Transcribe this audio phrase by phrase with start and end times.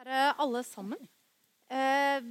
[0.00, 0.96] Kjære alle sammen.
[1.68, 2.22] Eh,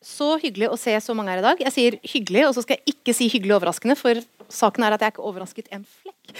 [0.00, 1.58] så hyggelig å se så mange her i dag.
[1.60, 4.16] Jeg sier hyggelig, og så skal jeg ikke si hyggelig overraskende, for
[4.48, 6.32] saken er at jeg er ikke overrasket en flekk.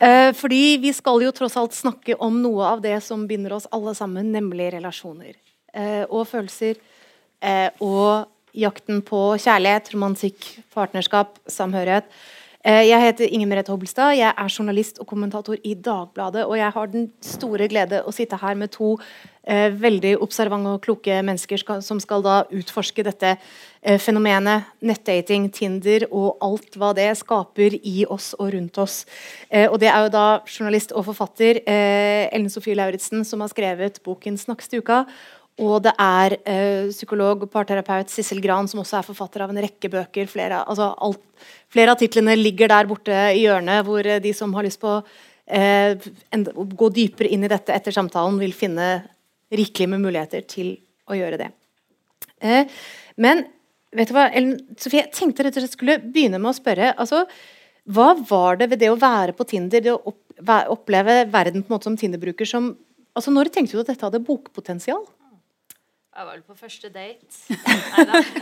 [0.00, 3.68] Eh, fordi vi skal jo tross alt snakke om noe av det som binder oss
[3.76, 5.36] alle sammen, nemlig relasjoner.
[5.76, 6.80] Eh, og følelser.
[7.84, 12.08] Og jakten på kjærlighet, romantikk, partnerskap, samhørighet.
[12.66, 14.16] Eh, jeg heter Inger Merete Hobbelstad.
[14.18, 16.48] Jeg er journalist og kommentator i Dagbladet.
[16.50, 18.96] Og jeg har den store glede å sitte her med to
[19.46, 25.46] eh, veldig observante og kloke mennesker skal, som skal da utforske dette eh, fenomenet nettdating,
[25.54, 29.04] Tinder og alt hva det skaper i oss og rundt oss.
[29.46, 33.54] Eh, og det er jo da journalist og forfatter eh, Ellen Sofie Lauritzen som har
[33.54, 35.04] skrevet boken 'Snakkes til uka'.
[35.56, 39.60] Og det er eh, psykolog og parterapeut Sissel Gran, som også er forfatter av en
[39.64, 40.28] rekke bøker.
[40.28, 41.22] Flere, altså alt,
[41.72, 44.98] flere av titlene ligger der borte i hjørnet, hvor eh, de som har lyst på
[45.00, 45.96] eh,
[46.36, 48.90] en, å gå dypere inn i dette etter samtalen, vil finne
[49.56, 50.74] rikelig med muligheter til
[51.08, 51.50] å gjøre det.
[52.44, 52.68] Eh,
[53.16, 53.46] men
[53.96, 56.92] vet du hva, Ellen Sofie, jeg tenkte rett og slett skulle begynne med å spørre.
[57.00, 57.24] altså,
[57.88, 60.20] Hva var det ved det å være på Tinder, det å opp,
[60.68, 62.74] oppleve verden på en måte som Tinder-bruker, som
[63.16, 65.06] altså Når tenkte du at dette hadde bokpotensial?
[66.16, 67.58] Jeg var vel på første date.
[67.92, 68.22] Neida.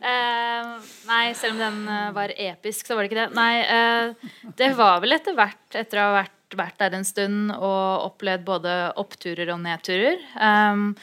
[0.00, 0.68] Eh,
[1.04, 3.36] nei, selv om den eh, var episk, så var det ikke det.
[3.36, 7.52] Nei, uh, det var vel etter hvert, etter å ha vært, vært der en stund
[7.52, 10.16] og opplevd både oppturer og nedturer.
[10.40, 10.94] Um,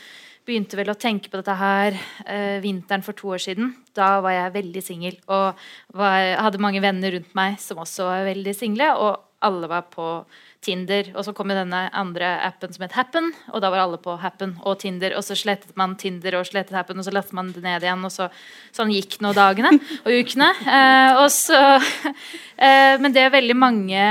[0.49, 1.93] begynte vel å tenke på dette her
[2.25, 3.75] uh, vinteren for to år siden.
[3.93, 5.61] Da var jeg veldig singel og
[5.93, 8.89] var, hadde mange venner rundt meg som også var veldig single.
[8.97, 10.09] Og alle var på
[10.63, 11.11] Tinder.
[11.15, 14.17] Og så kom jo denne andre appen som het Happen, og da var alle på
[14.21, 15.15] Happen og Tinder.
[15.17, 18.03] Og så slettet man Tinder og slettet Happen, og så lastet man det ned igjen.
[18.07, 18.29] Og så
[18.75, 20.51] sånn gikk nå dagene og ukene.
[20.65, 21.61] Eh, og så
[22.67, 24.03] eh, Men det er veldig mange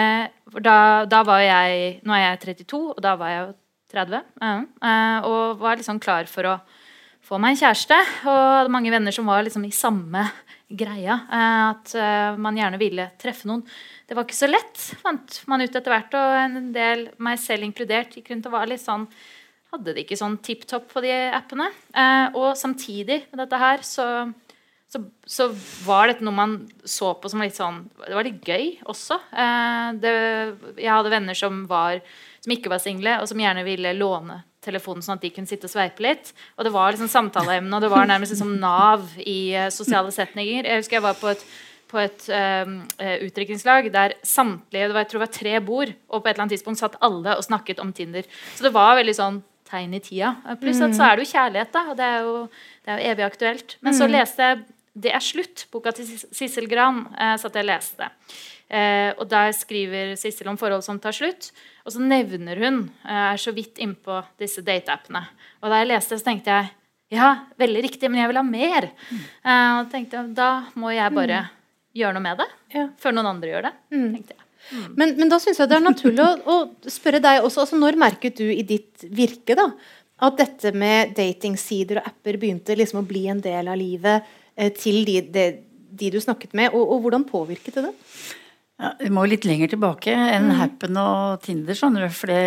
[0.62, 3.55] da, da, var jeg Nå er jeg 32, og da var jeg jo
[3.97, 4.27] 30.
[4.47, 6.59] Eh, og var liksom klar for å
[7.27, 7.98] få meg en kjæreste.
[8.25, 10.29] Og hadde mange venner som var liksom i samme
[10.69, 11.20] greia.
[11.31, 13.64] Eh, at eh, man gjerne ville treffe noen
[14.07, 16.13] det var ikke så lett, fant man ut etter hvert.
[16.14, 19.08] Og en del, meg selv inkludert, gikk rundt og var litt sånn
[19.74, 21.67] Hadde det ikke sånn tipp topp på de appene.
[21.91, 24.05] Eh, og samtidig med dette her så,
[24.86, 25.48] så, så,
[25.85, 26.55] var dette noe man
[26.86, 29.18] så på som litt sånn Det var litt gøy også.
[29.98, 30.14] Det,
[30.79, 31.98] jeg hadde venner som, var,
[32.46, 35.67] som ikke var single, og som gjerne ville låne telefonen sånn at de kunne sitte
[35.67, 36.30] og sveipe litt.
[36.57, 40.67] Og det var liksom samtaleemne, og det var nærmest liksom Nav i uh, sosiale setninger.
[40.67, 41.48] Jeg husker jeg var på et
[41.86, 42.67] på et uh,
[43.23, 46.42] utdrikningslag der samtlige det var, jeg tror det var tre bord, og på et eller
[46.42, 48.27] annet tidspunkt satt alle og snakket om Tinder.
[48.56, 49.39] Så det var veldig sånn
[49.70, 50.33] tegn i tida.
[50.58, 51.85] Pluss at så er det jo kjærlighet, da.
[51.92, 52.35] Og det er jo,
[52.83, 53.77] det er jo evig aktuelt.
[53.86, 54.12] Men så mm.
[54.17, 54.64] leste jeg
[54.96, 57.06] 'Det er slutt', boka til Sissel Gran.
[57.12, 58.08] Eh, satt jeg og leste.
[58.70, 61.52] Eh, og der skriver Sissel om forhold som tar slutt.
[61.86, 65.23] Og så nevner hun eh, er så vidt innpå disse dateappene.
[65.63, 66.73] Og da jeg leste, så tenkte jeg
[67.14, 67.29] ja,
[67.63, 68.91] veldig riktig, men jeg vil ha mer.
[69.07, 69.20] Mm.
[69.23, 71.52] Eh, og tenkte da må jeg bare mm
[71.97, 72.89] gjøre noe med det ja.
[73.01, 73.74] før noen andre gjør det.
[73.95, 74.08] Mm.
[74.17, 74.42] tenkte jeg.
[74.67, 74.86] Mm.
[74.98, 77.63] Men, men, da syns jeg det er naturlig å, å, spørre deg også.
[77.64, 79.68] Altså, når merket du i ditt virke da,
[80.27, 84.27] at dette med datingsider og apper begynte liksom å bli en del av livet
[84.57, 85.47] eh, til de, de,
[85.92, 87.95] de, du snakket med, og, og hvordan påvirket det det?
[88.77, 90.57] Ja, vi må litt lenger tilbake enn mm.
[90.59, 92.13] Happen og Tinder, skjønner du.
[92.13, 92.42] For det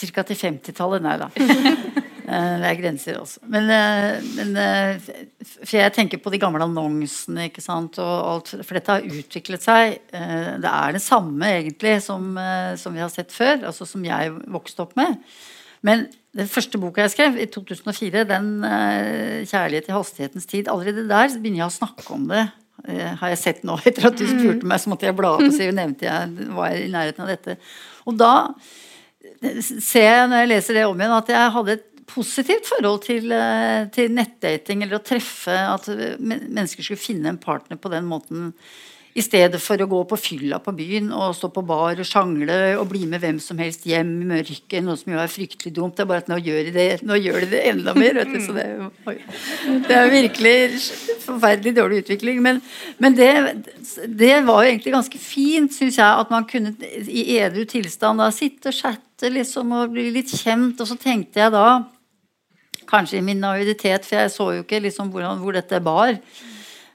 [0.00, 0.22] Ca.
[0.24, 1.28] til 50-tallet, nei da.
[2.30, 3.40] Eh, det er grenser også.
[3.50, 5.00] Men, eh, men, eh,
[5.42, 7.98] For jeg tenker på de gamle annonsene, ikke sant.
[7.98, 9.98] Alt, for dette har utviklet seg.
[10.12, 12.38] Det er det samme egentlig som,
[12.78, 13.66] som vi har sett før.
[13.66, 15.18] Altså som jeg vokste opp med.
[15.82, 21.34] Men den første boka jeg skrev, i 2004, den 'Kjærlighet i hastighetens tid', allerede der
[21.34, 22.46] begynner jeg å snakke om det.
[22.86, 23.78] Har jeg sett nå.
[23.88, 24.32] Etter at du mm.
[24.36, 27.32] spurte meg, så måtte jeg bla opp og se, nevnte jeg var i nærheten av
[27.32, 27.56] dette.
[28.08, 28.34] Og da
[29.60, 33.30] ser jeg når jeg leser det om igjen, at jeg hadde et positivt forhold til,
[33.32, 35.86] eh, til, nettdating, eller å treffe at
[36.18, 38.50] mennesker skulle finne en partner på den måten.
[39.10, 42.58] I stedet for å gå på fylla på byen og stå på bar og sjangle
[42.78, 45.96] og bli med hvem som helst hjem i mørket, noe som jo er fryktelig dumt.
[45.98, 48.20] Det er bare at nå gjør de det, nå gjør de det enda mer.
[48.20, 48.68] Vet du, så det,
[49.88, 50.54] det er virkelig
[51.24, 52.38] forferdelig dårlig utvikling.
[52.44, 52.60] Men,
[53.02, 53.30] men det,
[54.06, 58.30] det, var jo egentlig ganske fint, syns jeg, at man kunne i edru tilstand da
[58.34, 60.78] sitte og chatte liksom, og bli litt kjent.
[60.78, 61.80] Og så tenkte jeg da
[62.90, 66.16] Kanskje i min naivitet, for jeg så jo ikke liksom hvor, hvor dette bar.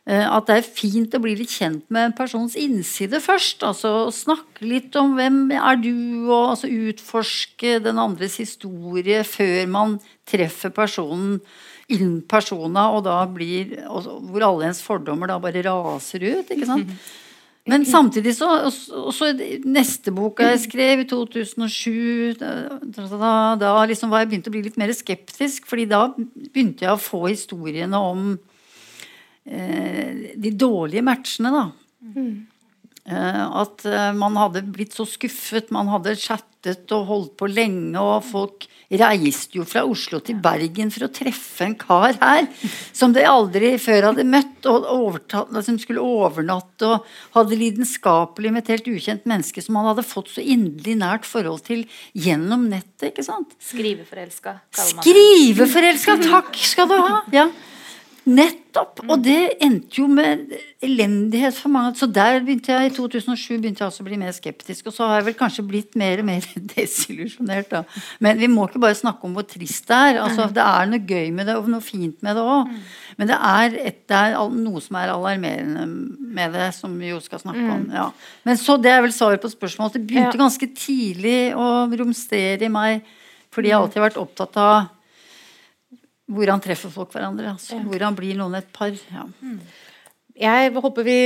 [0.06, 3.63] Eh, at det er fint å bli litt kjent med en persons innside først.
[3.66, 5.96] altså Snakke litt om hvem er du,
[6.30, 9.98] og altså utforske den andres historie før man
[10.30, 11.40] treffer personen
[11.90, 16.54] in persona, og da blir, hvor alle ens fordommer da bare raser ut.
[16.54, 16.90] ikke sant?
[17.66, 19.31] Men samtidig så også
[19.66, 24.78] Neste boka jeg skrev, i 2007 Da, da, liksom var jeg begynt å bli litt
[24.78, 25.66] mer skeptisk.
[25.66, 28.36] fordi da begynte jeg å få historiene om
[29.45, 31.65] de dårlige matchene, da.
[32.15, 32.45] Mm.
[33.06, 35.69] Eh, at eh, man hadde blitt så skuffet.
[35.74, 40.92] Man hadde chattet og holdt på lenge, og folk reiste jo fra Oslo til Bergen
[40.94, 42.45] for å treffe en kar her
[42.94, 47.06] som de aldri før hadde møtt, og overtatt, som skulle overnatte og
[47.38, 51.65] hadde lidenskapelig med et helt ukjent menneske som han hadde fått så inderlig nært forhold
[51.69, 53.12] til gjennom nettet.
[53.12, 53.53] ikke sant?
[53.69, 55.13] Skriveforelska, kaller man det.
[55.13, 56.19] Skriveforelska!
[56.25, 57.24] Takk skal du ha!
[57.33, 57.50] Ja.
[58.25, 59.04] Nettopp!
[59.06, 60.50] Og det endte jo med
[60.83, 61.94] elendighet for mange.
[62.00, 64.88] Så der begynte jeg, i 2007 begynte jeg også å bli mer skeptisk.
[64.89, 67.83] Og så har jeg vel kanskje blitt mer og mer desillusjonert, da.
[68.25, 70.19] Men vi må ikke bare snakke om hvor trist det er.
[70.24, 72.74] Altså, det er noe gøy med det, og noe fint med det òg.
[73.19, 77.21] Men det er, et, det er, noe som er alarmerende med det, som vi jo
[77.21, 77.86] skal snakke om.
[77.86, 77.94] Mm.
[77.94, 78.10] Ja.
[78.50, 80.00] Men så det er vel svaret på spørsmålet.
[80.00, 83.06] Det begynte ganske tidlig å romstere i meg,
[83.54, 84.75] fordi jeg alltid har vært opptatt av
[86.25, 87.51] hvordan treffer folk hverandre?
[87.54, 87.77] Altså.
[87.86, 88.94] Hvordan blir noen et par?
[89.13, 89.27] Ja.
[89.42, 89.60] Mm.
[90.35, 91.17] Jeg håper vi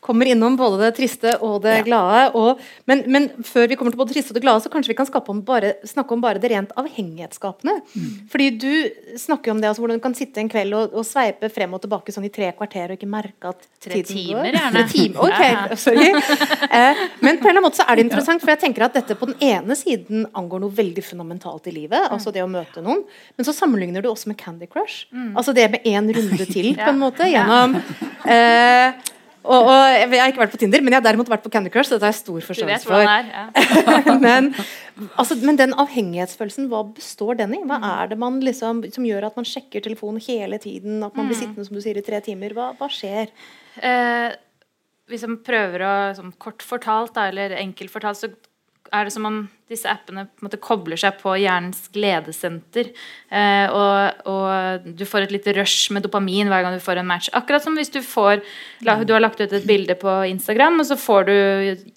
[0.00, 1.84] kommer innom både det triste og det ja.
[1.84, 2.20] glade.
[2.38, 4.94] Og, men, men, før vi kommer til både det triste og det glade, så kanskje
[4.94, 7.74] vi kan om bare, snakke om bare det rent avhengighetsskapende.
[7.92, 8.14] Mm.
[8.32, 8.72] Fordi du
[9.20, 11.82] snakker om det, altså hvordan du kan sitte en kveld og, og, sveipe frem og
[11.84, 14.72] tilbake sånn i tre kvarter og ikke merke at Tre timer, gjerne.
[14.72, 16.08] Tre timer, ok, sorry.
[16.68, 18.96] Eh, men på en eller annen måte så er det interessant, for jeg tenker at
[18.96, 22.16] dette på den ene siden angår noe veldig fundamentalt i livet, mm.
[22.16, 23.04] altså det å møte noen,
[23.36, 25.06] men så sammenligner du også med Candy Crush.
[25.12, 25.30] Mm.
[25.38, 29.14] Altså det med én runde til, på en måte, gjennom eh, Eh,
[29.48, 31.70] og, og, jeg har ikke vært på Tinder, men jeg har derimot vært på Candy
[31.72, 31.88] Crush.
[31.88, 33.04] Så det har jeg stor forståelse for.
[33.04, 34.16] Er, ja.
[34.26, 34.50] men,
[35.14, 37.62] altså, men, den avhengighetsfølelsen, hva består den i?
[37.68, 41.00] Hva er det man liksom, som gjør at man sjekker telefonen hele tiden?
[41.06, 41.40] At man blir mm.
[41.40, 42.52] sittende som du sier, i tre timer?
[42.56, 43.32] Hva, hva skjer?
[43.80, 44.28] Eh,
[45.08, 48.32] hvis man prøver å liksom, Kort fortalt, da, eller enkelt fortalt, så
[48.92, 52.90] er det som om disse appene på en måte kobler seg på hjernens gledessenter.
[53.28, 54.37] Eh, og, og,
[54.84, 57.28] du får et lite rush med dopamin hver gang du får en match.
[57.36, 58.42] Akkurat som hvis du får
[58.80, 61.34] Du har lagt ut et bilde på Instagram, og så får du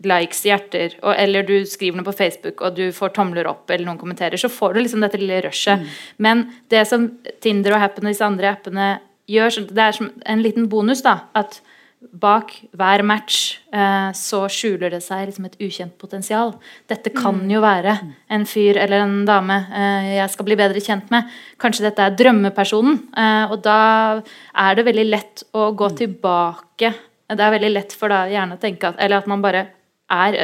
[0.08, 3.86] likes, hjerter, og, eller du skriver noe på Facebook, og du får tomler opp, eller
[3.86, 5.80] noen kommenterer, så får du liksom dette lille rushet.
[5.80, 6.00] Mm.
[6.18, 6.44] Men
[6.74, 7.10] det som
[7.42, 8.88] Tinder og Happen og disse andre appene
[9.32, 11.20] gjør, det er som en liten bonus, da.
[11.38, 11.62] at
[12.02, 16.56] bak hver match eh, så skjuler det seg liksom et ukjent potensial.
[16.90, 17.52] Dette kan mm.
[17.54, 17.94] jo være
[18.34, 21.30] en fyr eller en dame eh, jeg skal bli bedre kjent med.
[21.62, 22.98] Kanskje dette er drømmepersonen.
[23.14, 23.82] Eh, og da
[24.22, 26.00] er det veldig lett å gå mm.
[26.02, 26.94] tilbake.
[27.32, 29.68] Det er veldig lett for da gjerne å tenke at Eller at man bare
[30.12, 30.40] er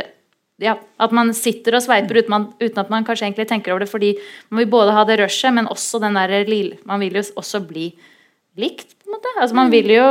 [0.64, 3.84] ja, At man sitter og sveiper uten, man, uten, at man kanskje egentlig tenker over
[3.84, 3.92] det.
[3.92, 4.14] Fordi
[4.50, 7.62] man vil både ha det rushet, men også den der lille Man vil jo også
[7.68, 7.92] bli
[8.58, 9.34] likt, på en måte.
[9.40, 10.04] Altså man vil jo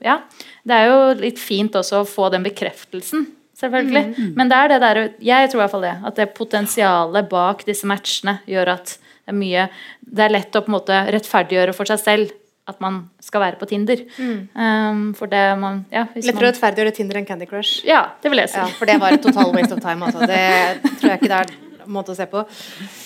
[0.00, 0.22] Ja.
[0.64, 3.26] Det er jo litt fint også å få den bekreftelsen,
[3.56, 4.04] selvfølgelig.
[4.16, 4.34] Mm.
[4.36, 5.96] Men det er det der Jeg tror i hvert fall det.
[6.04, 9.68] At det potensialet bak disse matchene gjør at det er mye
[10.00, 12.36] Det er lett å på en måte rettferdiggjøre for seg selv
[12.70, 14.04] at man skal være på Tinder.
[14.18, 14.48] Mm.
[14.54, 17.80] Um, for det man ja, Lettere å rettferdiggjøre Tinder enn Candy Crush?
[17.88, 18.60] Ja, det vil jeg si.
[18.60, 20.28] Ja, for det var et total waste of time, altså.
[20.30, 22.44] Det tror jeg ikke det er måte å se på.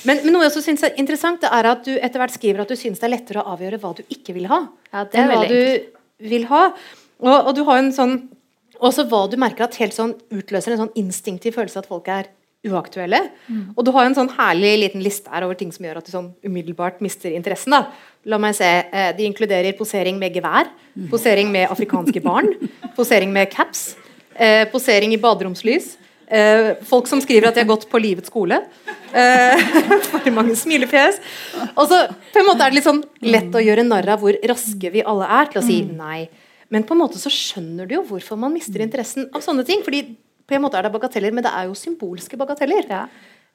[0.09, 2.65] Men, men noe jeg også synes er interessant, det er at du etter hvert skriver
[2.65, 5.33] at du syns det er lettere å avgjøre hva du ikke vil ha, ja, enn
[5.33, 5.61] hva du
[6.31, 6.63] vil ha.
[7.23, 8.17] Og, og, du har en sånn
[8.85, 12.27] Også hva du merker at helt sånn utløser en sånn instinktiv følelse at folk er
[12.65, 13.21] uaktuelle.
[13.47, 13.75] Mm.
[13.77, 16.13] Og du har en sånn herlig liten liste her over ting som gjør at du
[16.15, 17.77] sånn umiddelbart mister interessen.
[17.77, 17.93] da.
[18.31, 18.67] La meg se.
[18.67, 20.71] Eh, de inkluderer posering med gevær,
[21.11, 22.55] posering med afrikanske barn,
[22.99, 23.95] posering med caps,
[24.35, 25.95] eh, posering i baderomslys,
[26.89, 28.63] folk som skriver at de har gått på livets skole.
[29.15, 29.61] Eh,
[30.11, 31.21] for mange smilefjes.
[31.77, 32.01] Og så
[32.33, 35.05] på en måte er det litt sånn lett å gjøre narr av hvor raske vi
[35.07, 35.95] alle er til å si mm.
[36.01, 36.21] nei.
[36.75, 39.85] Men på en måte så skjønner du jo hvorfor man mister interessen av sånne ting.
[39.87, 40.03] fordi
[40.45, 42.89] på en måte er det bagateller, men det er jo symbolske bagateller.
[42.91, 43.07] Ja.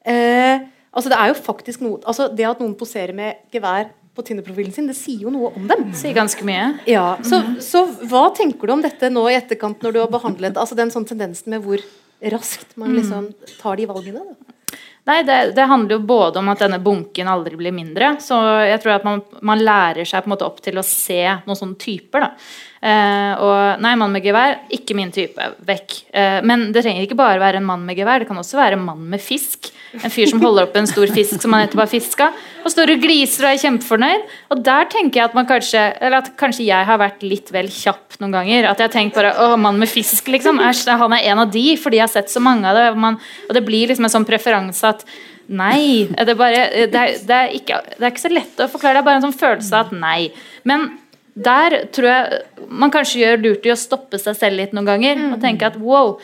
[0.02, 4.24] Eh, altså Det er jo faktisk noe altså Det at noen poserer med gevær på
[4.26, 5.84] Tinder-profilen sin, det sier jo noe om dem.
[5.94, 6.80] Sier ganske mye.
[6.90, 7.60] Ja, så, mm -hmm.
[7.62, 10.90] så, hva tenker du om dette nå i etterkant, når du har behandlet altså den
[10.90, 11.78] sånn tendensen med hvor
[12.20, 13.52] raskt man liksom mm.
[13.60, 14.24] tar de valgene?
[14.28, 14.78] Da?
[15.08, 18.12] Nei, det, det, handler jo både om at denne bunken aldri blir mindre.
[18.22, 18.36] Så
[18.68, 21.58] jeg tror at man, man lærer seg på en måte opp til å se noen
[21.58, 22.26] sånne typer.
[22.26, 22.30] da.
[22.80, 25.50] Eh, og nei, mann med gevær, ikke min type.
[25.68, 25.96] Vekk.
[26.16, 28.78] Eh, men det trenger ikke bare være en mann med gevær, det kan også være
[28.78, 29.68] en mann med fisk.
[29.98, 32.28] En fyr som holder opp en stor fisk som han nettopp har fiska,
[32.62, 34.28] og står og gliser og er kjempefornøyd.
[34.54, 37.66] Og der tenker jeg at man kanskje Eller at kanskje jeg har vært litt vel
[37.74, 38.68] kjapp noen ganger.
[38.70, 40.62] At jeg har tenkt bare Å, mann med fisk, liksom.
[40.62, 42.86] Æsj, han er en av de, fordi jeg har sett så mange av det.
[43.00, 43.18] Man,
[43.48, 45.04] og det blir liksom en sånn preferanse at
[45.50, 46.06] Nei.
[46.06, 49.00] Det er, bare, det, er, det, er ikke, det er, ikke, så lett å forklare.
[49.00, 50.28] Det er bare en sånn følelse av at nei.
[50.62, 50.92] Men
[51.34, 55.24] der tror jeg man kanskje gjør lurt i å stoppe seg selv litt noen ganger.
[55.34, 56.16] Og tenke at wow,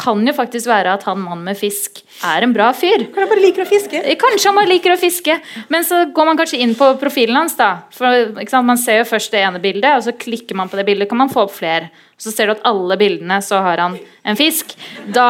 [0.00, 3.06] kan jo faktisk være at han mannen med fisk er en bra fyr.
[3.10, 4.02] Kanskje han bare liker å fiske.
[4.04, 5.38] Eh, Kanskje han bare liker å fiske,
[5.72, 7.56] men så går man kanskje inn på profilen hans.
[7.58, 8.62] da For?
[8.62, 11.10] Man ser jo først det ene bildet, og så klikker man på det bildet.
[11.10, 11.90] Kan man få opp flere.
[12.20, 13.94] Så ser du at alle bildene så har han
[14.28, 14.74] en fisk.
[15.08, 15.24] Da,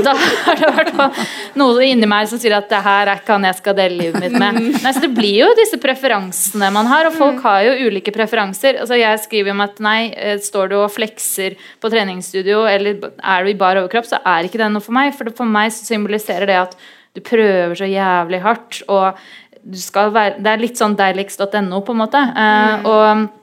[0.00, 0.14] da
[0.46, 1.18] har det vært
[1.60, 4.22] noe inni meg som sier at det her er ikke han jeg skal dele livet
[4.22, 4.60] mitt med.
[4.80, 8.80] Nei, så Det blir jo disse preferansene man har, og folk har jo ulike preferanser.
[8.80, 13.12] Altså Jeg skriver jo om at nei, eh, står du og flekser på treningsstudio, eller
[13.20, 15.12] er du i bar overkropp, så er ikke det noe for meg.
[15.18, 16.76] For for meg så symboliserer det at
[17.12, 19.20] du prøver så jævlig hardt, og
[19.62, 22.22] du skal være, det er litt sånn deiligst.no, på en måte.
[22.34, 23.41] Uh, og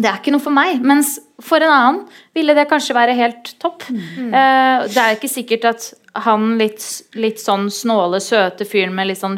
[0.00, 0.80] det er ikke noe for meg.
[0.84, 2.04] Mens for en annen
[2.36, 3.86] ville det kanskje være helt topp.
[3.90, 5.86] Eh, det er ikke sikkert at
[6.24, 6.82] han litt,
[7.14, 9.36] litt sånn snåle, søte fyren med litt sånn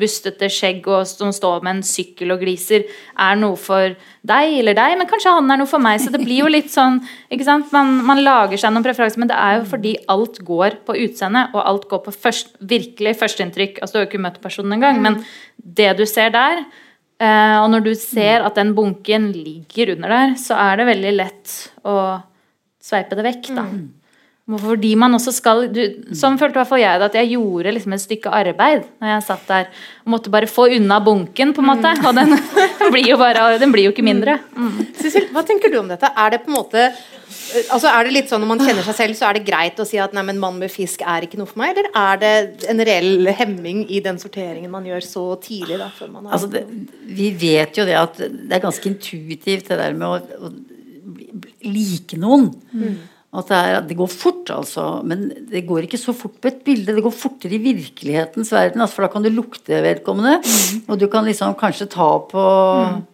[0.00, 2.86] bustete skjegg og som står med en sykkel og gliser,
[3.20, 3.92] er noe for
[4.26, 6.00] deg eller deg, men kanskje han er noe for meg.
[6.00, 7.68] Så det blir jo litt sånn ikke sant?
[7.76, 11.52] Man, man lager seg noen preferanser, men det er jo fordi alt går på utseendet,
[11.52, 13.82] og alt går på først, virkelig førsteinntrykk.
[13.82, 15.20] Altså, du har jo ikke møtt personen engang, men
[15.60, 16.64] det du ser der
[17.20, 21.56] og når du ser at den bunken ligger under der, så er det veldig lett
[21.84, 21.96] å
[22.80, 23.66] sveipe det vekk, da.
[24.58, 25.80] Fordi man også skal du,
[26.16, 29.12] Sånn følte i hvert fall jeg det, at jeg gjorde liksom et stykke arbeid når
[29.12, 29.70] jeg satt der.
[30.04, 31.92] Og måtte bare få unna bunken, på en måte.
[32.06, 32.34] Og den
[32.94, 34.38] blir jo, bare, den blir jo ikke mindre.
[34.56, 34.78] Mm.
[34.98, 36.10] Sissel, hva tenker du om dette?
[36.10, 36.90] Er det på en måte
[37.70, 39.86] Altså er det litt sånn Når man kjenner seg selv, så er det greit å
[39.86, 41.72] si at nei, men mann med fisk er ikke noe for meg?
[41.74, 42.32] Eller er det
[42.70, 45.78] en reell hemming i den sorteringen man gjør så tidlig?
[45.80, 46.64] da, før man har Altså det,
[47.06, 50.52] vi vet jo det at det er ganske intuitivt det der med å, å
[51.66, 52.50] like noen.
[53.30, 54.84] At det, er, det går fort, altså.
[55.06, 56.96] Men det går ikke så fort på et bilde.
[56.96, 58.82] Det går fortere i virkelighetens verden.
[58.82, 60.40] Altså, for da kan du lukte vedkommende,
[60.90, 63.06] og du kan liksom kanskje ta på Jeg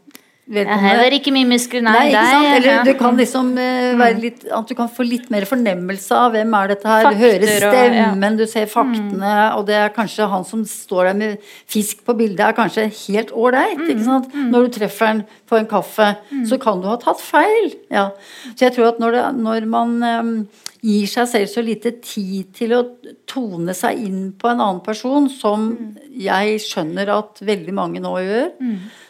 [0.48, 0.88] vedkommende.
[0.88, 1.92] hever ikke mye muskler, nei.
[1.92, 2.46] Nei, ikke sant?
[2.56, 6.32] Eller du kan liksom eh, være litt At du kan få litt mer fornemmelse av
[6.36, 7.02] hvem er dette her.
[7.02, 7.70] Du Fakter hører og- ja.
[7.72, 12.16] stemmen, du ser faktene, og det er kanskje han som står der med fisk på
[12.16, 13.80] bildet, er kanskje helt ålreit.
[13.88, 14.30] ikke sant?
[14.34, 17.72] Når du treffer han på en kaffe, så kan du ha tatt feil.
[17.90, 18.10] Ja.
[18.54, 20.46] Så jeg tror at når, det, når man eh,
[20.82, 22.82] gir seg selv så lite tid til å
[23.26, 25.72] tone seg inn på en annen person, som
[26.10, 28.48] jeg skjønner at veldig mange nå gjør,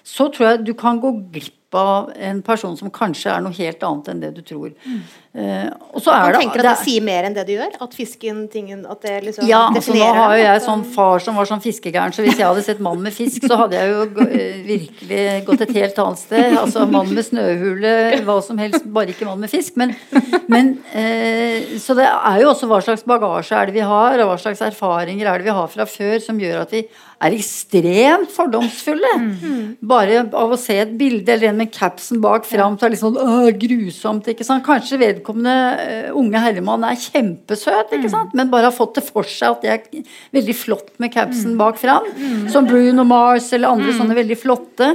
[0.06, 3.82] så tror jeg du kan gå glipp av en person som kanskje er noe helt
[3.82, 4.70] annet enn det du tror.
[4.86, 7.56] Eh, og så er Man det, tenker at det det sier mer enn det det
[7.58, 7.74] gjør?
[7.84, 11.36] At fisken, tingen At det liksom ja, altså nå har jo jeg sånn far som
[11.36, 14.24] var sånn fiskegæren, så hvis jeg hadde sett mann med fisk, så hadde jeg jo
[14.24, 16.56] eh, virkelig gått et helt annet sted.
[16.56, 17.92] Altså mann med snøhule,
[18.24, 19.76] hva som helst, bare ikke mann med fisk.
[19.76, 19.92] Men,
[20.48, 24.32] men eh, Så det er jo også hva slags bagasje er det vi har, og
[24.32, 26.86] hva slags erfaringer er det vi har fra før som gjør at vi
[27.26, 29.12] er ekstremt fordomsfulle.
[29.80, 32.96] Bare av å se et bilde eller en med capsen bak fram, så er det
[32.96, 34.28] litt sånn «Åh, grusomt.
[34.28, 34.64] ikke sant?
[34.66, 38.34] Kanskje vedkommende eh, unge herremann er kjempesøt, ikke sant?
[38.36, 41.78] men bare har fått det for seg at det er veldig flott med capsen bak
[41.82, 42.06] fram.
[42.52, 44.92] Som Bruno Mars eller andre sånne veldig flotte.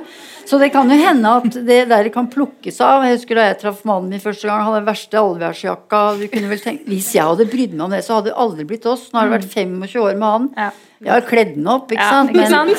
[0.47, 3.05] Så det kan jo hende at det der kan plukkes av.
[3.05, 6.03] Jeg husker da jeg traff mannen min første gang, han hadde den verste allværsjakka.
[6.19, 8.65] Du kunne vel tenke, Hvis jeg hadde brydd meg om det, så hadde det aldri
[8.67, 9.09] blitt oss.
[9.11, 10.71] Nå har det vært 25 år med han.
[11.01, 11.07] Ja.
[11.07, 12.29] Jeg har kledd den opp, ikke Ja, sant?
[12.29, 12.77] ikke Men- sant?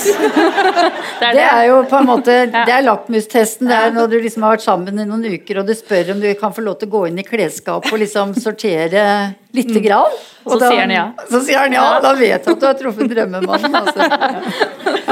[1.22, 1.46] Det er det det.
[1.52, 3.66] er jo på en måte Det er lakmustesten.
[3.68, 6.20] Det er når du liksom har vært sammen i noen uker og du spør om
[6.22, 10.14] du kan få lov til å gå inn i klesskapet og liksom sortere lite grann.
[10.46, 11.04] Og så da- sier han ja.
[11.30, 11.86] Så sier han ja.
[12.00, 13.74] Da vet du at du har truffet drømmemannen.
[13.82, 14.02] Altså.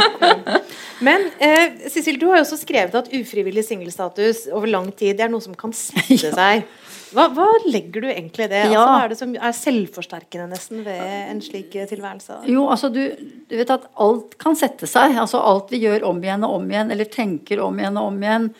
[1.00, 5.24] Men eh, Sissel, du har jo også skrevet at ufrivillig singelstatus over lang tid det
[5.26, 6.62] er noe som kan sette seg.
[7.10, 8.64] Hva, hva legger du egentlig i det?
[8.68, 12.42] Altså, hva er det som er selvforsterkende nesten ved en slik eh, tilværelse?
[12.50, 13.02] Jo, altså du,
[13.50, 15.16] du vet at alt kan sette seg.
[15.18, 18.22] Altså alt vi gjør om igjen og om igjen, eller tenker om igjen og om
[18.22, 18.52] igjen.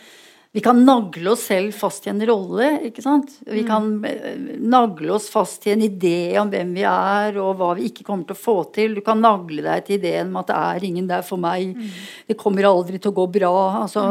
[0.53, 3.37] Vi kan nagle oss selv fast i en rolle, ikke sant.
[3.47, 7.69] Vi kan eh, nagle oss fast i en idé om hvem vi er, og hva
[7.79, 8.97] vi ikke kommer til å få til.
[8.99, 11.79] Du kan nagle deg til ideen om at det er ingen der for meg.
[12.27, 13.53] Det kommer aldri til å gå bra.
[13.85, 14.03] Altså,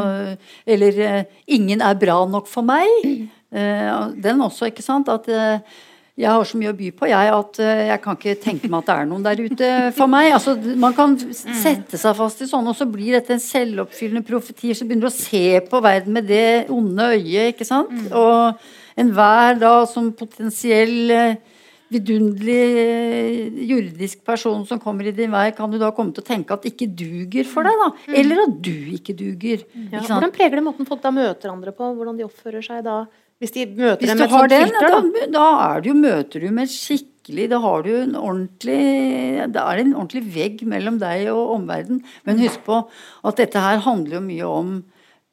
[0.64, 3.28] Eller eh, ingen er bra nok for meg.
[3.52, 5.08] Eh, Den også, ikke sant.
[5.12, 5.60] At eh,
[6.20, 8.82] jeg har så mye å by på, jeg, at eh, jeg kan ikke tenke meg
[8.82, 10.32] at det er noen der ute for meg.
[10.36, 14.74] Altså, man kan sette seg fast i sånn, og så blir dette en selvoppfyllende profeti.
[14.76, 17.94] Så begynner du å se på verden med det onde øyet, ikke sant.
[18.12, 21.38] Og enhver da som potensiell
[21.90, 26.54] vidunderlig jordisk person som kommer i din vei, kan du da komme til å tenke
[26.54, 27.88] at ikke duger for deg, da.
[28.20, 29.64] Eller at du ikke duger.
[29.66, 30.12] Ikke sant?
[30.12, 31.90] hvordan preger det måten folk da møter andre på?
[31.98, 33.00] Hvordan de oppfører seg da?
[33.40, 35.26] Hvis de møter Hvis dem med et sånt den, filter, da?
[35.32, 38.80] da, er jo, møter du med skikkelig Da har du en ordentlig
[39.54, 42.02] Da er det en ordentlig vegg mellom deg og omverdenen.
[42.28, 42.82] Men husk på
[43.24, 44.74] at dette her handler jo mye om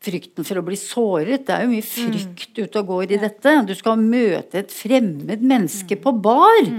[0.07, 1.47] frykten for å bli såret.
[1.47, 3.53] Det er jo mye frykt ute og går i dette.
[3.65, 6.69] Du skal møte et fremmed menneske på bar.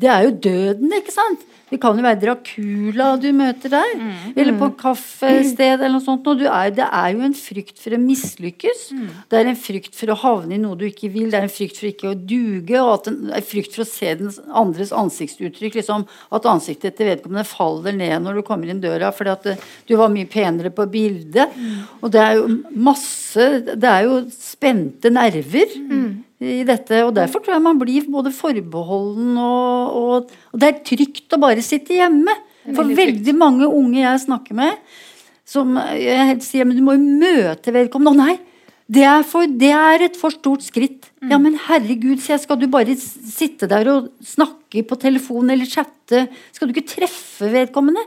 [0.00, 1.44] Det er jo døden, ikke sant?
[1.66, 3.94] Det kan jo være Dracula du møter der.
[4.38, 6.26] Eller på kaffested eller noe sånt.
[6.30, 8.84] Og er, det er jo en frykt for å mislykkes.
[9.32, 11.26] Det er en frykt for å havne i noe du ikke vil.
[11.32, 12.78] Det er en frykt for ikke å duge.
[12.78, 14.30] Og en, en frykt for å se den
[14.62, 15.80] andres ansiktsuttrykk.
[15.80, 16.06] Liksom,
[16.38, 19.56] at ansiktet til vedkommende faller ned når du kommer inn døra fordi at det,
[19.90, 21.58] du var mye penere på bildet.
[21.98, 22.46] Og det er jo
[22.78, 25.74] masse Det er jo spente nerver
[26.42, 27.00] i dette.
[27.06, 31.42] Og derfor tror jeg man blir både forbeholden og, og, og det er trygt å
[31.42, 32.34] bare sitte hjemme.
[32.66, 34.78] For veldig mange unge jeg snakker med,
[35.46, 38.16] som jeg sier men du må jo møte vedkommende.
[38.16, 38.56] Å nei!
[38.86, 41.08] Det er, for, det er, et for stort skritt.
[41.18, 41.30] Mm.
[41.32, 45.66] Ja, men herregud, sier jeg, skal du bare sitte der og snakke på telefon eller
[45.66, 46.28] chatte?
[46.54, 48.04] Skal du ikke treffe vedkommende?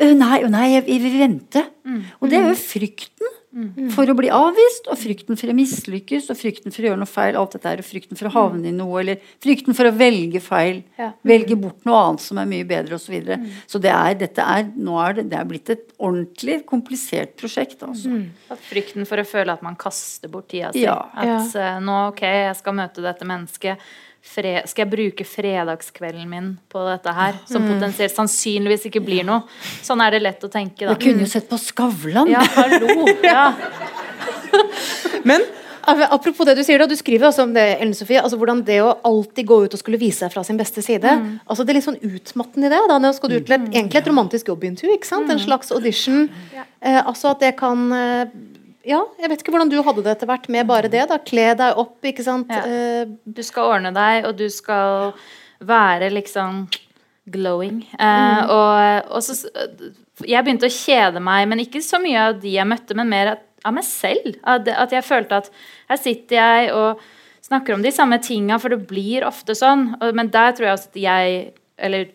[0.00, 1.64] Nei, nei, jeg, jeg, vil vente.
[1.84, 2.00] Mm.
[2.18, 3.90] Og det er jo frykten Mm.
[3.94, 7.10] For å bli avvist, og frykten for å mislykkes, og frykten for å gjøre noe
[7.10, 7.38] feil.
[7.38, 10.40] alt dette her, og Frykten for å havne i noe, eller frykten for å velge
[10.42, 10.82] feil.
[10.98, 11.12] Ja.
[11.22, 13.06] Velge bort noe annet som er mye bedre, osv.
[13.06, 13.36] Så, videre.
[13.38, 13.60] mm.
[13.70, 17.84] så det er, dette er, nå er det, det er blitt et ordentlig komplisert prosjekt.
[17.86, 18.10] Altså.
[18.10, 18.56] Mm.
[18.70, 20.82] Frykten for å føle at man kaster bort tida si.
[20.82, 20.98] Ja.
[21.14, 21.76] At ja.
[21.84, 23.86] nå, ok, jeg skal møte dette mennesket
[24.24, 27.36] fred, skal jeg bruke fredagskvelden min på dette her?
[27.50, 27.74] Som mm.
[27.74, 29.44] potensielt sannsynligvis ikke blir noe.
[29.84, 30.94] Sånn er det lett å tenke, da.
[30.94, 32.30] Jeg kunne jo sett på Skavlan.
[32.32, 33.04] Ja, hallo.
[33.24, 33.50] Ja.
[35.28, 35.44] Men
[35.84, 38.78] Apropos det du sier, da, du skriver også om det, Ellen Sofie, altså hvordan det
[38.80, 41.26] å alltid gå ut og skulle vise seg fra sin beste side mm.
[41.44, 42.80] altså Det er litt sånn utmattende i det.
[42.88, 43.74] Da, Nå skal du ut til et, mm.
[43.74, 44.94] egentlig et romantisk jobbintervju.
[44.96, 45.28] ikke sant?
[45.28, 45.44] En mm.
[45.44, 46.24] slags audition.
[46.54, 46.64] Ja.
[46.80, 48.32] Eh, altså At det kan eh,
[48.84, 51.06] ja, jeg vet ikke hvordan du hadde det etter hvert med bare det.
[51.10, 52.52] da, Kle deg opp, ikke sant.
[52.52, 52.64] Ja.
[52.64, 55.14] Eh, du skal ordne deg, og du skal
[55.64, 56.66] være liksom
[57.32, 57.80] glowing.
[57.96, 57.98] Mm.
[57.98, 59.36] Uh, og, og, så
[60.28, 63.34] Jeg begynte å kjede meg, men ikke så mye av de jeg møtte, men mer
[63.64, 64.36] av meg selv.
[64.44, 65.50] At, at jeg følte at
[65.88, 67.02] her sitter jeg og
[67.44, 69.94] snakker om de samme tinga, for det blir ofte sånn.
[70.16, 72.12] Men der tror jeg også at jeg Eller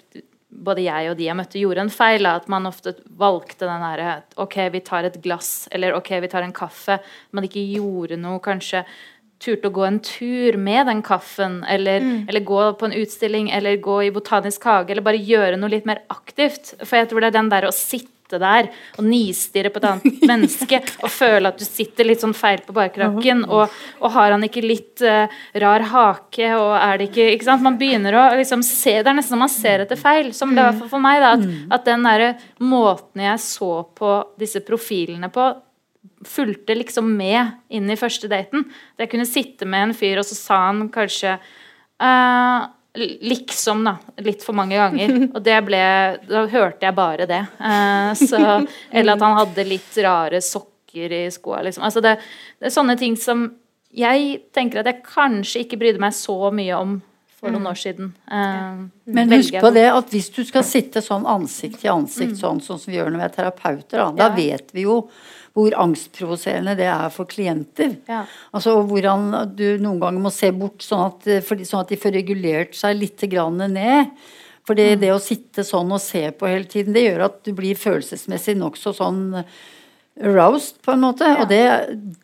[0.49, 2.27] både jeg og de jeg møtte, gjorde en feil.
[2.29, 6.45] At man ofte valgte den derre OK, vi tar et glass, eller OK, vi tar
[6.45, 6.99] en kaffe.
[7.35, 8.83] Man ikke gjorde noe, kanskje
[9.39, 12.15] turte å gå en tur med den kaffen, eller, mm.
[12.27, 15.87] eller, gå på en utstilling, eller gå i botanisk hage, eller bare gjøre noe litt
[15.87, 16.73] mer aktivt.
[16.81, 19.87] For jeg tror det er den der å sitte sitte der og nistirre på et
[19.89, 24.35] annet menneske og føle at du sitter litt sånn feil på barkrakken, og, og har
[24.35, 25.27] han ikke litt uh,
[25.59, 27.65] rar hake, og er det ikke ikke sant?
[27.65, 30.31] Man begynner å liksom se Det er nesten som man ser etter feil.
[30.33, 31.71] Som det var for, for meg, da, at, mm.
[31.75, 32.29] at den derre
[32.61, 35.45] måten jeg så på disse profilene på,
[36.27, 38.65] fulgte liksom med inn i første daten.
[38.99, 43.97] Jeg kunne sitte med en fyr, og så sa han kanskje uh, Liksom, da.
[44.17, 45.13] Litt for mange ganger.
[45.35, 45.81] Og det ble
[46.29, 47.43] Da hørte jeg bare det.
[47.59, 48.39] Eh, så,
[48.91, 51.85] eller at han hadde litt rare sokker i skoa, liksom.
[51.85, 52.15] Altså det,
[52.57, 53.45] det, er sånne ting som
[53.93, 56.97] jeg tenker at jeg kanskje ikke brydde meg så mye om
[57.39, 57.69] for noen mm.
[57.71, 58.09] år siden.
[58.31, 58.79] Eh,
[59.15, 62.41] Men husk på det at hvis du skal sitte sånn ansikt til ansikt, mm.
[62.41, 65.03] sånn, sånn som vi gjør når vi er terapeuter, da, da vet vi jo
[65.57, 67.95] hvor angstprovoserende det er for klienter.
[68.09, 68.25] Ja.
[68.55, 72.15] Altså Hvordan du noen ganger må se bort, sånn at, for, sånn at de får
[72.19, 74.13] regulert seg litt ned.
[74.67, 75.01] For mm.
[75.01, 78.57] det å sitte sånn og se på hele tiden, det gjør at du blir følelsesmessig
[78.59, 79.21] nokså sånn
[80.19, 81.27] aroused, på en måte.
[81.27, 81.41] Ja.
[81.41, 81.61] Og det,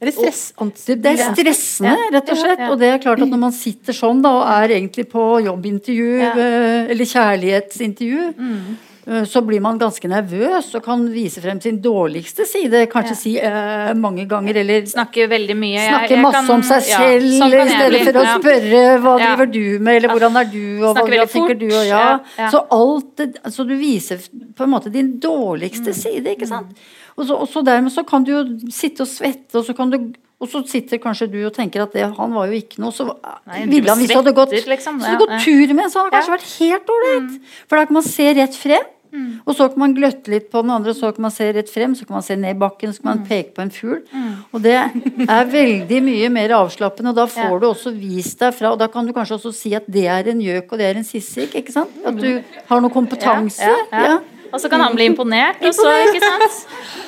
[0.02, 0.42] det, stress,
[0.86, 2.66] det, det, er stressende, rett og slett.
[2.70, 6.10] Og det er klart at når man sitter sånn da, og er egentlig på jobbintervju,
[6.28, 12.48] eh, eller kjærlighetsintervju, mm så blir man ganske nervøs og kan vise frem sin dårligste
[12.50, 12.86] side.
[12.90, 13.20] Kanskje ja.
[13.20, 15.84] si uh, mange ganger, eller Snakke veldig mye.
[15.86, 19.30] Snakke masse kan, om seg selv ja, sånn i stedet for å spørre hva ja.
[19.30, 22.04] driver du med, eller hvordan er du, og hva, hva tenker du, og ja.
[22.50, 24.26] Så alt Så du viser
[24.58, 26.00] på en måte din dårligste mm.
[26.02, 26.74] side, ikke sant.
[27.16, 29.94] Og så, og så dermed så kan du jo sitte og svette, og så kan
[29.94, 30.00] du
[30.36, 32.92] og så sitter kanskje du og tenker at det, han var jo ikke noe.
[32.94, 35.00] Så Nei, ville han hvis du hadde gått, liksom.
[35.00, 37.32] ja, gått tur med så hadde det kanskje vært helt ålreit.
[37.32, 37.56] Mm.
[37.64, 38.92] For da kan man se rett frem.
[39.16, 39.28] Mm.
[39.48, 41.94] Og så kan man gløtte litt på den andre, så kan man se rett frem,
[41.96, 43.28] så kan man se ned i bakken, så kan man mm.
[43.30, 44.02] peke på en fugl.
[44.12, 44.34] Mm.
[44.52, 47.62] Og det er veldig mye mer avslappende, og da får ja.
[47.62, 50.34] du også vist deg fra Og da kan du kanskje også si at det er
[50.34, 51.96] en gjøk, og det er en sissik, ikke sant?
[52.04, 53.72] At du har noe kompetanse.
[53.96, 54.20] Ja,
[54.52, 56.60] og så kan han bli imponert, og så, ikke sant?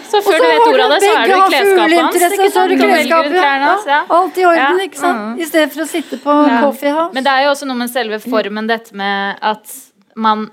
[0.08, 2.16] Så før du vet ordet av det, så er du i klesskapet hans.
[2.38, 2.72] Ikke sant?
[2.72, 3.38] du klesskapet,
[3.92, 4.00] ja.
[4.18, 5.24] Alt i orden, ikke sant?
[5.24, 5.42] Mm.
[5.44, 7.14] I stedet for å sitte på coffee house.
[7.16, 9.78] Men det er jo også noe med selve formen, dette med at
[10.16, 10.48] man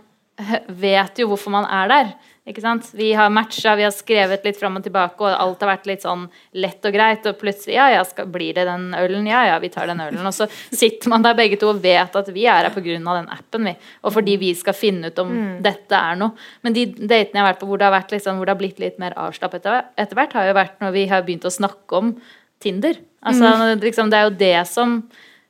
[0.66, 2.14] vet jo hvorfor man er der.
[2.44, 2.90] Ikke sant?
[2.92, 6.02] Vi har matcha, vi har skrevet litt fram og tilbake, og alt har vært litt
[6.04, 6.26] sånn
[6.61, 7.24] lett og greit.
[7.30, 9.24] Og plutselig ja, ja, skal, blir det den ølen?
[9.30, 10.20] Ja, ja, vi tar den ølen.
[10.28, 12.98] Og så sitter man der begge to og vet at vi er her pga.
[13.00, 13.74] den appen, vi.
[14.04, 15.57] Og fordi vi skal finne ut om mm.
[15.64, 16.37] dette er noe.
[16.61, 18.61] Men de datene jeg har vært på hvor det har, vært liksom, hvor det har
[18.61, 22.02] blitt litt mer avslappet etter hvert, har jo vært når vi har begynt å snakke
[22.02, 22.12] om
[22.61, 23.00] Tinder.
[23.24, 23.80] Altså, mm.
[23.88, 24.98] liksom, det er jo det som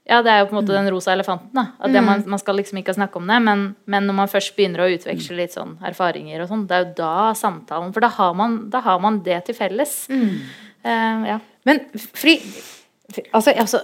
[0.05, 1.49] ja, det er jo på en måte den rosa elefanten.
[1.57, 1.71] da.
[1.81, 2.05] At mm.
[2.05, 4.91] man, man, skal liksom ikke snakke om det, men, men, når man først begynner å
[4.93, 8.59] utveksle litt sånn erfaringer og sånn, det er jo da samtalen For da har man,
[8.73, 9.97] da har man det til felles.
[10.13, 10.35] Mm.
[10.85, 11.39] Uh, ja.
[11.65, 12.37] Men fri,
[13.33, 13.81] altså, altså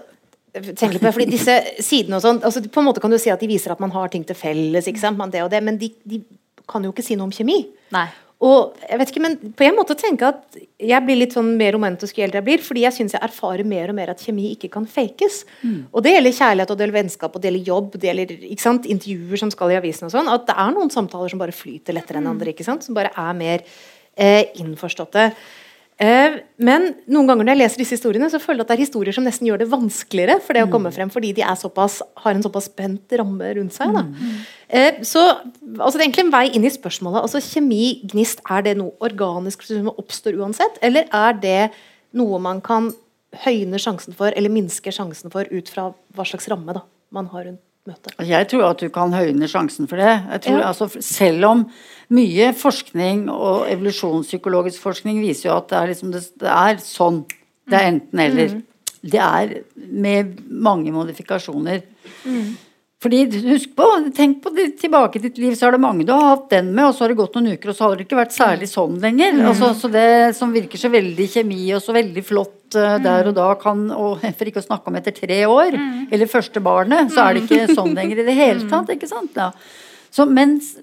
[0.53, 3.31] tenk litt på fordi disse sidene og sånn altså, På en måte kan du si
[3.31, 5.17] at de viser at man har ting til felles, ikke sant?
[5.17, 6.21] Man det og det, men de, de
[6.69, 7.63] kan jo ikke si noe om kjemi.
[7.95, 8.09] Nei.
[8.41, 11.75] Og jeg vet ikke, men på en måte tenker at jeg blir litt sånn mer
[11.77, 14.47] romantisk jo eldre jeg blir, fordi jeg syns jeg erfarer mer og mer at kjemi
[14.55, 15.43] ikke kan fakes.
[15.61, 15.83] Mm.
[15.93, 18.65] Og det gjelder kjærlighet, og det gjelder vennskap, og det gjelder jobb, det gjelder ikke
[18.65, 20.31] sant, intervjuer som skal i avisen og sånn.
[20.33, 22.33] At det er noen samtaler som bare flyter lettere enn mm.
[22.33, 23.67] andre, ikke sant, som bare er mer
[24.17, 25.29] eh, innforståtte.
[26.01, 28.83] Eh, men noen ganger når jeg leser disse historiene, så føler jeg at det er
[28.87, 30.97] historier som nesten gjør det vanskeligere for det å komme mm.
[30.97, 33.93] frem, fordi de såpass, har en såpass spent ramme rundt seg.
[33.93, 34.41] Mm.
[34.69, 37.21] Eh, så altså, Det er egentlig en vei inn i spørsmålet.
[37.21, 41.63] altså Kjemi, gnist, er det noe organisk som oppstår uansett, eller er det
[42.17, 42.91] noe man kan
[43.45, 47.45] høyne sjansen for, eller minske sjansen for, ut fra hva slags ramme da, man har
[47.47, 48.15] rundt møtet?
[48.29, 50.15] Jeg tror at du kan høyne sjansen for det.
[50.45, 50.71] Tror, ja.
[50.71, 51.67] altså, selv om
[52.15, 57.23] mye forskning og evolusjonspsykologisk forskning viser jo at det er, liksom, det, det er sånn.
[57.71, 58.57] Det er enten-eller.
[58.57, 58.67] Mm.
[59.11, 61.85] Det er med mange modifikasjoner.
[62.27, 62.59] Mm.
[63.01, 66.13] Fordi, husk på, Tenk på det, tilbake i ditt liv, så er det mange du
[66.13, 68.05] har hatt den med, og så har det gått noen uker, og så har det
[68.05, 69.39] ikke vært særlig sånn lenger.
[69.39, 69.47] Mm.
[69.53, 73.37] Altså, så Det som virker så veldig kjemi og så veldig flott uh, der og
[73.39, 76.09] da, kan og For ikke å snakke om etter tre år, mm.
[76.13, 78.93] eller første barnet, så er det ikke sånn lenger i det hele tatt.
[78.95, 79.37] ikke sant?
[79.39, 79.51] Ja.
[80.11, 80.75] Så mens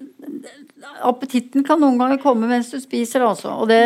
[1.08, 3.52] Appetitten kan noen ganger komme mens du spiser, altså.
[3.62, 3.78] Og det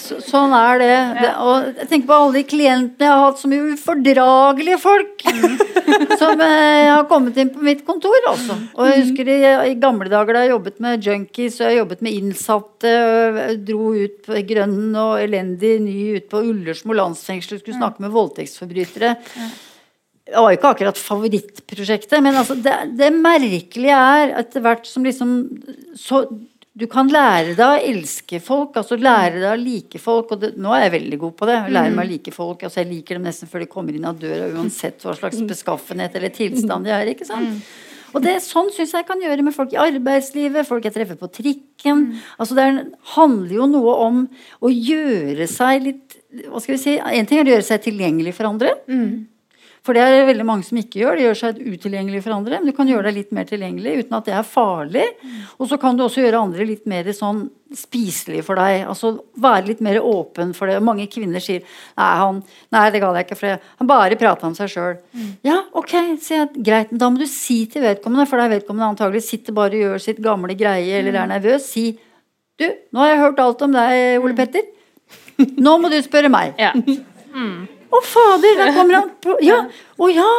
[0.00, 0.90] så, Sånn er det.
[1.20, 1.30] det.
[1.44, 5.24] Og jeg tenker på alle de klientene jeg har hatt, så mye ufordragelige folk.
[6.20, 8.56] som eh, har kommet inn på mitt kontor, altså.
[8.76, 9.38] Og jeg husker i,
[9.72, 13.90] i gamle dager da jeg jobbet med junkies, og jeg jobbet med innsatte, og dro
[13.96, 19.16] ut på Grønnen og elendig ny ut på Ullersmo landsfengsel, skulle snakke med voldtektsforbrytere.
[20.30, 25.06] Det var jo ikke akkurat favorittprosjektet, men altså det, det, merkelige er etter hvert som
[25.06, 25.34] liksom
[25.98, 26.22] så,
[26.78, 30.30] Du kan lære deg å elske folk, altså lære deg å like folk.
[30.30, 31.58] Og det, nå er jeg veldig god på det.
[31.74, 32.62] Lære meg å like folk.
[32.62, 36.14] altså Jeg liker dem nesten før de kommer inn av døra, uansett hva slags beskaffenhet
[36.16, 37.10] eller tilstand de er.
[37.10, 37.66] ikke sant?
[38.14, 41.30] Og det Sånn syns jeg kan gjøre med folk i arbeidslivet, folk jeg treffer på
[41.34, 42.06] trikken.
[42.38, 42.68] altså Det
[43.16, 44.22] handler jo noe om
[44.62, 46.16] å gjøre seg litt
[46.46, 48.76] hva skal vi si, En ting er å gjøre seg tilgjengelig for andre.
[48.86, 49.26] Mm.
[49.86, 51.16] For det er det veldig mange som ikke gjør.
[51.16, 52.58] De gjør seg utilgjengelig for andre.
[52.60, 55.06] Men du kan gjøre deg litt mer tilgjengelig uten at det er farlig.
[55.56, 58.82] Og så kan du også gjøre andre litt mer sånn spiselig for deg.
[58.90, 60.76] Altså være litt mer åpen for det.
[60.84, 62.42] Mange kvinner sier nei, han,
[62.76, 65.00] nei det ga jeg ikke, for han bare prata om seg sjøl.
[65.16, 65.32] Mm.
[65.48, 66.52] Ja, ok, sier jeg.
[66.66, 66.92] Greit.
[66.92, 69.86] Men da må du si til vedkommende, for det er vedkommende antagelig sitter bare og
[69.86, 71.70] gjør sitt gamle greie eller er nervøs.
[71.72, 71.94] Si
[72.60, 74.66] du, nå har jeg hørt alt om deg, Ole Petter.
[75.56, 76.58] Nå må du spørre meg.
[76.60, 76.74] Ja.
[77.30, 77.68] Mm.
[77.90, 79.64] Å, fader, der kommer han på Ja!
[79.98, 80.30] Å ja!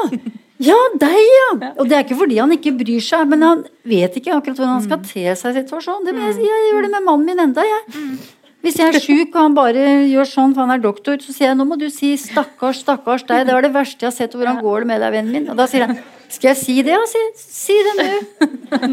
[0.62, 1.48] Ja, deg, ja!
[1.82, 4.76] Og det er ikke fordi han ikke bryr seg, men han vet ikke akkurat hvordan
[4.76, 5.08] han skal mm.
[5.10, 6.06] te seg i situasjonen.
[6.06, 7.82] Det jeg, jeg, gjør det med mannen min enda, jeg.
[7.96, 8.20] Mm.
[8.62, 11.50] Hvis jeg er sjuk og han bare gjør sånn, for han er doktor, så sier
[11.50, 14.38] jeg nå må du si 'stakkars, stakkars deg', det var det verste jeg har sett,
[14.38, 15.50] hvordan går det med deg, vennen min?
[15.50, 15.98] Og da sier han
[16.32, 16.94] skal jeg si det?
[16.94, 18.08] Ja, si, si det nå.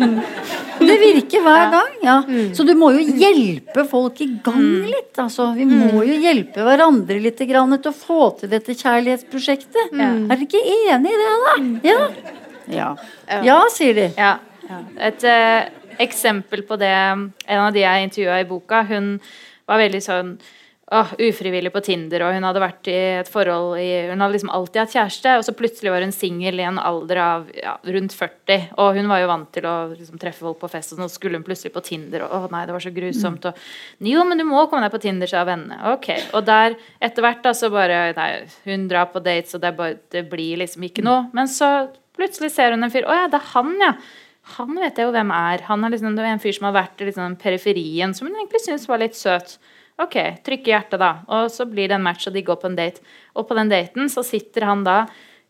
[0.88, 1.94] Det virker hver gang.
[2.02, 2.16] Ja.
[2.54, 4.90] Så du må jo hjelpe folk i gang mm.
[4.90, 5.12] litt.
[5.18, 5.50] Altså.
[5.56, 9.94] Vi må jo hjelpe hverandre litt til å få til dette kjærlighetsprosjektet.
[9.94, 11.56] Er dere ikke enig i det, da?
[11.58, 11.72] Mm.
[11.86, 11.98] Ja,
[12.74, 12.92] ja.
[13.46, 14.06] ja sier de.
[14.18, 14.36] Ja.
[15.08, 15.66] Et uh,
[16.02, 19.14] eksempel på det En av de jeg intervjua i boka, hun
[19.68, 20.34] var veldig sånn
[20.90, 24.52] åh, ufrivillig på Tinder, og hun hadde vært i et forhold i, Hun hadde liksom
[24.54, 28.14] alltid hatt kjæreste, og så plutselig var hun singel i en alder av ja, rundt
[28.16, 28.68] 40.
[28.80, 31.40] Og hun var jo vant til å liksom, treffe folk på fest, og så skulle
[31.40, 33.50] hun plutselig på Tinder, og åh nei, det var så grusomt.
[33.50, 35.80] Og jo, men du må komme deg på Tinder, sa vennene.
[35.92, 36.10] Ok.
[36.38, 38.30] Og der, etter hvert, da, så bare Nei,
[38.64, 41.26] hun drar på dates, og det, bare, det blir liksom ikke noe.
[41.36, 43.06] Men så plutselig ser hun en fyr.
[43.06, 43.92] Å ja, det er han, ja
[44.56, 45.64] han vet jeg jo hvem er.
[45.68, 48.38] Han er liksom, det var en fyr som har vært i liksom periferien, som hun
[48.38, 49.58] egentlig syntes var litt søt.
[49.98, 50.14] Ok,
[50.46, 51.10] trykke hjertet, da.
[51.34, 53.02] Og så blir det en match, og de går på en date.
[53.34, 55.02] Og på den daten så sitter han da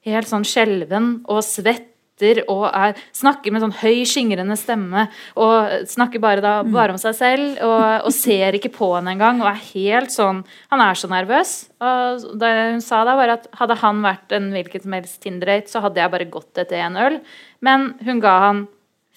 [0.09, 5.05] helt sånn skjelven og svetter og er, snakker med sånn høy, skingrende stemme
[5.39, 9.39] og snakker bare, da, bare om seg selv og, og ser ikke på henne engang
[9.39, 10.41] og er helt sånn
[10.73, 11.53] Han er så nervøs.
[11.79, 15.71] Og det hun sa da, var at hadde han vært en hvilken som helst Tinder-date,
[15.71, 17.21] så hadde jeg bare gått etter en øl.
[17.63, 18.67] Men hun ga han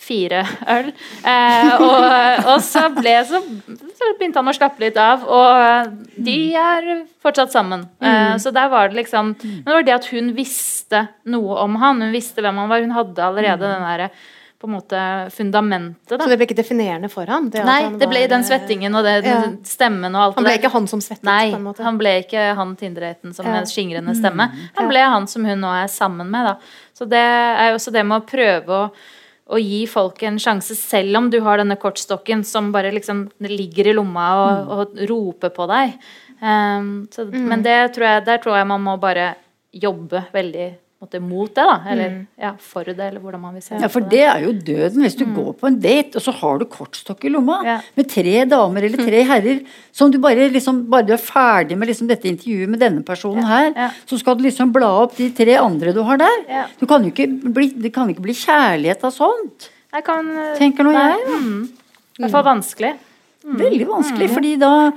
[0.01, 0.41] fire
[0.73, 0.89] øl.
[1.23, 2.05] Eh, og,
[2.55, 3.39] og så, ble, så,
[3.99, 7.85] så begynte han å slappe litt av, og de er fortsatt sammen.
[8.01, 11.77] Eh, så der var det liksom Men det var det at hun visste noe om
[11.81, 12.81] han, hun visste hvem han var.
[12.83, 14.11] Hun hadde allerede den derre
[14.61, 16.11] på en måte fundamentet.
[16.11, 16.19] da.
[16.21, 17.47] Så det ble ikke definerende for ham?
[17.49, 19.39] Det Nei, det ble var, den eh, svettingen og det, ja.
[19.65, 20.37] stemmen og alt det.
[20.37, 21.81] Han ble ikke han som svettet, Nei, på en måte?
[21.87, 23.55] han ble ikke han Tinder-daten som Ja.
[23.55, 24.45] med skingrende stemme.
[24.77, 26.53] Han ble han som hun nå er sammen med, da.
[26.93, 28.91] Så det er jo også det med å prøve å,
[29.51, 33.91] å gi folk en sjanse, selv om du har denne kortstokken som bare liksom ligger
[33.91, 35.97] i lomma og, og roper på deg.
[36.41, 39.33] Um, så, Men det tror jeg, der tror jeg man må bare
[39.71, 40.69] jobbe veldig
[41.01, 41.75] måte, mot det, da.
[41.89, 45.01] Eller ja, for det, eller hvordan man vil se Ja, for det er jo døden
[45.01, 47.79] hvis du går på en date, og så har du kortstokk i lomma Ja.
[47.97, 51.89] med tre damer eller tre herrer som du bare liksom Bare du er ferdig med
[51.89, 53.89] liksom dette intervjuet med denne personen her, Ja.
[54.05, 56.67] så skal du liksom bla opp de tre andre du har der.
[56.79, 59.69] Du kan jo ikke bli, det kan ikke bli kjærlighet av sånt.
[59.91, 60.25] Jeg kan
[60.57, 61.63] Tenker nå jeg, mm.
[62.19, 62.93] I hvert fall vanskelig.
[63.43, 64.91] Veldig vanskelig, fordi da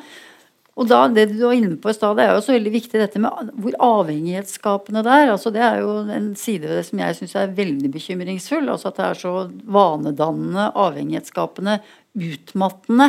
[0.74, 3.20] og da, det du var inne på i stad, er jo også veldig viktig dette
[3.22, 5.30] med hvor avhengighetsskapende det er.
[5.30, 8.66] Altså, det er jo en side ved det som jeg syns er veldig bekymringsfull.
[8.72, 9.34] Altså at det er så
[9.76, 11.78] vanedannende, avhengighetsskapende,
[12.14, 13.08] utmattende.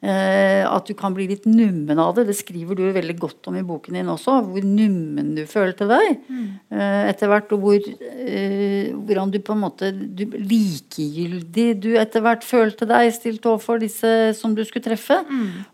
[0.00, 2.26] Eh, at du kan bli litt nummen av det.
[2.28, 4.36] Det skriver du veldig godt om i boken din også.
[4.46, 7.50] Hvor nummen du følte deg eh, etter hvert.
[7.54, 13.10] Og hvor, eh, hvordan du på en måte du, likegyldig du etter hvert følte deg
[13.16, 15.18] stilt overfor disse som du skulle treffe.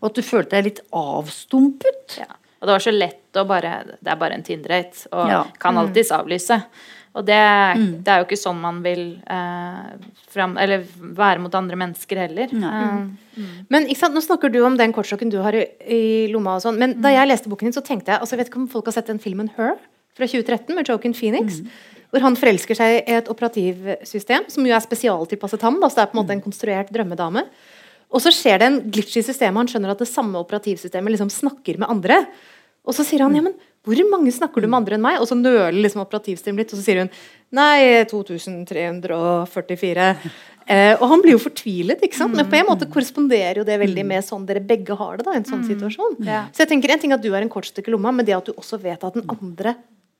[0.01, 2.19] Og at du følte deg litt avstumpet.
[2.23, 2.29] Ja.
[2.61, 5.43] Og det var så lett å bare Det er bare en Tinder-date, og Ja.
[5.59, 6.61] kan alltids avlyse.
[7.15, 7.39] Og det,
[8.03, 9.91] det er jo ikke sånn man vil eh,
[10.31, 12.51] fram, eller være mot andre mennesker heller.
[12.51, 13.55] Mm.
[13.71, 16.01] Men ikke sant, Nå snakker du om den kortstokken du har i, i
[16.31, 16.57] lomma.
[16.57, 18.61] og sånn, Men da jeg leste boken din, så tenkte jeg altså Jeg vet ikke
[18.63, 19.77] om folk har sett den filmen Her
[20.15, 21.61] fra 2013 med Joaquin Phoenix.
[22.11, 25.81] Hvor han forelsker seg i et operativsystem som jo er spesialtilpasset ham.
[25.81, 27.43] Da, så det er på en måte en konstruert drømmedame.
[28.15, 29.59] Og så skjer det en glitch i systemet.
[29.63, 32.21] Han skjønner at det samme operativsystemet liksom snakker med andre.
[32.85, 35.19] Og så sier han ja, men hvor mange snakker du med andre enn meg?
[35.21, 37.11] Og så nøler liksom operativsystemet litt, og så sier hun
[37.55, 40.07] nei, 2344.
[40.65, 42.33] Eh, og han blir jo fortvilet, ikke sant?
[42.33, 45.27] men på en måte korresponderer jo det veldig med sånn dere begge har det.
[45.27, 46.17] da, i en sånn situasjon.
[46.25, 48.55] Så jeg tenker en ting at du er en kortstykke lomma, men det at du
[48.55, 49.75] også vet at den andre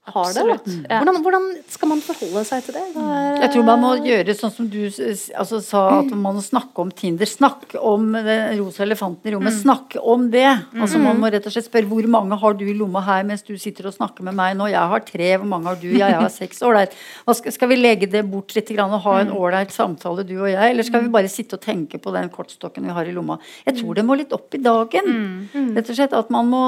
[0.06, 0.30] har.
[0.30, 0.76] Absolutt, det.
[0.90, 1.00] ja.
[1.02, 2.84] Hvordan, hvordan skal man forholde seg til det?
[2.94, 6.44] Hva er- Jeg tror man må gjøre sånn som du altså, sa, at man må
[6.46, 7.26] snakke om Tinder.
[7.26, 9.54] Snakke om den rosa elefanten i rommet.
[9.58, 10.46] Snakke om det.
[10.76, 13.42] Altså Man må rett og slett spørre hvor mange har du i lomma her mens
[13.44, 14.68] du sitter og snakker med meg nå.
[14.70, 15.88] Jeg har tre, hvor mange har du?
[15.98, 16.62] Ja, jeg har seks.
[16.62, 16.94] Ålreit.
[17.26, 20.72] Skal, skal vi legge det bort litt og ha en ålreit samtale, du og jeg?
[20.72, 23.40] Eller skal vi bare sitte og tenke på den kortstokken vi har i lomma?
[23.66, 25.50] Jeg tror det må litt opp i dagen.
[25.76, 26.62] Rett og slett at man må,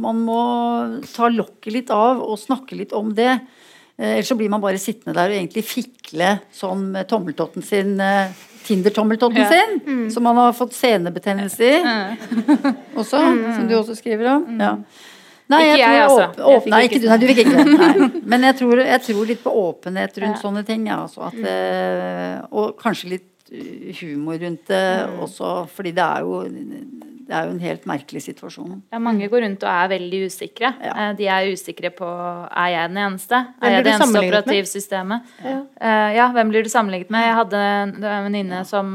[0.00, 0.40] man må
[1.14, 3.40] ta lokket litt av og snakke litt om det.
[3.98, 7.98] Eh, Ellers så blir man bare sittende der og egentlig fikle sånn med tommeltotten sin,
[8.00, 8.30] eh,
[8.64, 9.48] Tinder-tommeltotten Ja.
[9.48, 11.78] sin, som man har fått senebetennelse i.
[13.00, 13.18] også,
[13.56, 14.44] som du også skriver om.
[14.60, 14.74] Ja.
[15.50, 16.26] Nei, Ikke jeg, jeg altså.
[16.46, 18.10] åp- nei, ikke du, nei, du fikk ikke det.
[18.30, 20.42] Men jeg tror, jeg tror litt på åpenhet rundt Ja.
[20.44, 20.84] sånne ting.
[20.86, 22.52] Ja, altså, at, mm.
[22.52, 24.84] og kanskje litt eh, humor rundt det
[25.24, 26.44] også, fordi det er jo
[27.30, 28.80] det er jo en helt merkelig situasjon.
[28.90, 30.72] Ja, mange går rundt og er veldig usikre.
[30.82, 30.94] Ja.
[30.98, 33.38] Eh, De er usikre på er jeg den eneste.
[33.62, 35.28] Er jeg det eneste operativsystemet?
[35.44, 35.60] Ja.
[35.78, 37.22] Eh, ja, hvem blir du sammenlignet med?
[37.28, 37.94] Jeg hadde en
[38.26, 38.90] venninne som,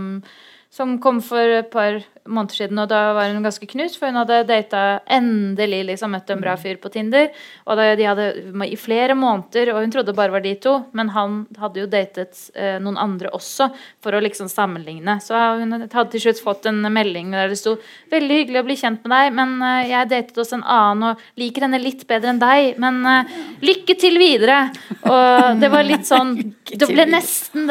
[0.70, 4.18] som kom for et par måneder siden, og da var hun ganske knust, for hun
[4.18, 4.82] hadde data
[5.14, 7.28] endelig liksom møtt en bra fyr på Tinder.
[7.70, 8.26] Og de hadde
[8.66, 12.40] i flere måneder, og hun trodde bare var de to, men han hadde jo datet
[12.56, 13.70] eh, noen andre også,
[14.04, 15.20] for å liksom sammenligne.
[15.22, 17.76] Så hun hadde til slutt fått en melding der det sto
[18.12, 21.24] 'Veldig hyggelig å bli kjent med deg, men eh, jeg datet også en annen og
[21.38, 24.72] liker henne litt bedre enn deg, men eh, lykke til videre'.
[25.06, 26.36] Og det var litt sånn
[26.66, 27.68] Det ble nesten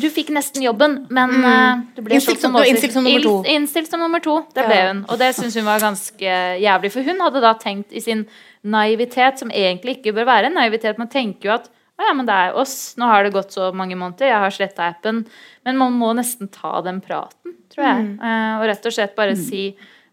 [0.00, 3.34] Du fikk nesten jobben, men eh, det ble Innstilt som- innstilt som nummer to.
[3.48, 4.40] Innstilt som nummer to.
[4.54, 5.04] Det ble hun.
[5.08, 6.90] Og det syns hun var ganske jævlig.
[6.92, 8.26] For hun hadde da tenkt i sin
[8.66, 12.26] naivitet, som egentlig ikke bør være en naivitet, man tenker jo at å ja, men
[12.26, 12.96] det er oss.
[12.98, 15.22] Nå har det gått så mange måneder, jeg har sletta appen.
[15.66, 18.08] Men man må nesten ta den praten, tror jeg.
[18.18, 19.68] Eh, og rett og slett bare si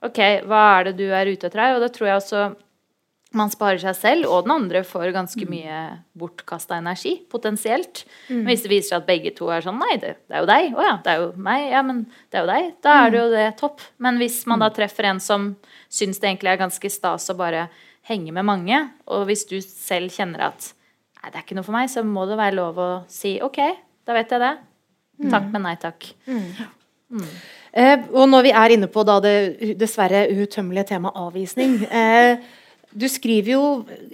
[0.06, 1.78] OK, hva er det du er ute etter her?
[1.78, 2.44] Og da tror jeg også
[3.38, 5.78] man sparer seg selv og den andre for ganske mye
[6.20, 8.04] bortkasta energi, potensielt.
[8.28, 10.50] Men hvis det viser seg at begge to er sånn Nei, det, det er jo
[10.50, 10.74] deg.
[10.76, 11.68] Å ja, det er jo meg.
[11.72, 12.68] Ja, men det er jo deg.
[12.84, 13.86] Da er det jo det topp.
[14.04, 15.54] Men hvis man da treffer en som
[15.88, 17.70] syns det egentlig er ganske stas å bare
[18.10, 20.74] henge med mange, og hvis du selv kjenner at
[21.22, 23.60] Nei, det er ikke noe for meg, så må det være lov å si OK,
[24.10, 24.56] da vet jeg det.
[25.30, 26.08] Takk, men nei takk.
[27.72, 32.42] Eh, og når vi er inne på da det dessverre uuttømmelige temaet avvisning eh,
[32.92, 33.62] du skriver jo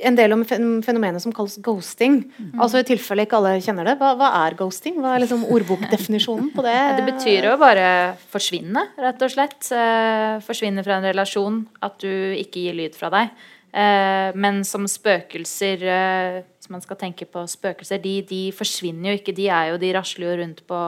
[0.06, 2.20] en del om fenomenet som kalles ghosting.
[2.60, 3.98] Altså i tilfelle ikke alle kjenner det.
[4.02, 5.00] Hva, hva er ghosting?
[5.02, 6.78] Hva er liksom ordbokdefinisjonen på det?
[6.98, 7.88] Det betyr jo bare
[8.32, 9.60] forsvinne, rett og slett.
[9.74, 11.62] Eh, forsvinne fra en relasjon.
[11.86, 13.34] At du ikke gir lyd fra deg.
[13.78, 19.20] Eh, men som spøkelser, eh, hvis man skal tenke på spøkelser, de, de forsvinner jo
[19.20, 19.36] ikke.
[19.38, 20.80] De er jo, de rasler jo rundt på,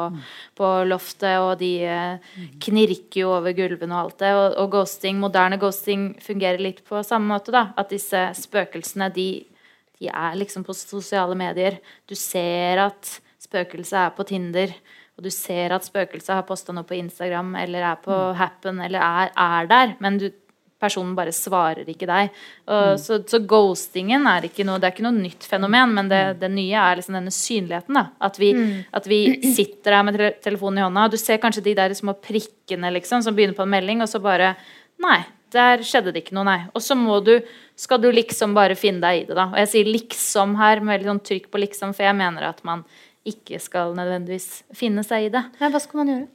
[0.57, 2.31] på loftet, og de eh,
[2.65, 4.33] knirker jo over gulvene og alt det.
[4.39, 7.67] Og, og ghosting, moderne ghosting fungerer litt på samme måte, da.
[7.77, 9.29] At disse spøkelsene, de,
[10.01, 11.77] de er liksom på sosiale medier.
[12.09, 14.73] Du ser at spøkelset er på Tinder.
[15.19, 19.03] Og du ser at spøkelset har posta noe på Instagram eller er på Happen eller
[19.03, 19.97] er, er der.
[19.99, 20.29] Men du,
[20.79, 22.35] personen bare svarer ikke deg.
[22.69, 26.21] Og, så, så ghostingen er ikke noe Det er ikke noe nytt fenomen, men det,
[26.41, 27.97] det nye er liksom denne synligheten.
[27.99, 28.53] da At vi,
[28.95, 29.21] at vi
[29.57, 33.25] sitter her med telefonen i hånda, og du ser kanskje de der små prikkene liksom
[33.25, 34.55] som begynner på en melding, og så bare
[34.99, 35.21] Nei,
[35.55, 36.57] der skjedde det ikke noe, nei.
[36.75, 37.37] Og så må du
[37.79, 39.45] skal du liksom bare finne deg i det, da.
[39.53, 42.59] Og jeg sier liksom her, med veldig sånn trykk på liksom, for jeg mener at
[42.67, 42.83] man
[43.27, 45.45] ikke skal nødvendigvis finne seg i det.
[45.61, 46.27] Ja, hva skal man gjøre?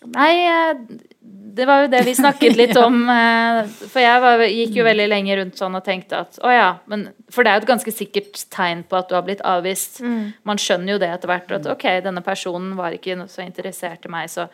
[0.00, 0.78] Nei, eh,
[1.20, 3.02] det var jo det vi snakket litt om.
[3.12, 3.58] eh,
[3.90, 7.08] For jeg var, gikk jo veldig lenge rundt sånn og tenkte at å ja, men
[7.28, 10.00] For det er jo et ganske sikkert tegn på at du har blitt avvist.
[10.48, 11.52] Man skjønner jo det etter hvert.
[11.58, 14.48] At ok, denne personen var ikke så interessert i meg, så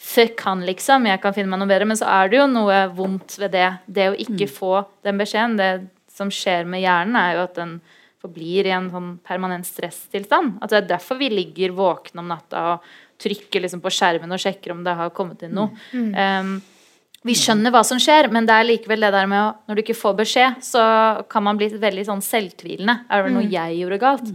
[0.00, 1.04] fuck han, liksom.
[1.08, 1.88] Jeg kan finne meg noe bedre.
[1.88, 3.66] Men så er det jo noe vondt ved det.
[3.86, 5.56] Det å ikke få den beskjeden.
[5.60, 5.70] Det
[6.12, 7.74] som skjer med hjernen, er jo at den
[8.20, 10.58] forblir i en sånn permanent stresstilstand.
[10.60, 14.42] At det er derfor vi ligger våkne om natta og trykker liksom på skjermen og
[14.42, 15.72] sjekker om det har kommet inn noe.
[15.92, 16.58] Um,
[17.26, 19.82] vi skjønner hva som skjer, men det er likevel det der med å Når du
[19.82, 20.84] ikke får beskjed, så
[21.28, 23.02] kan man bli veldig sånn selvtvilende.
[23.12, 24.30] Er det noe jeg gjorde galt?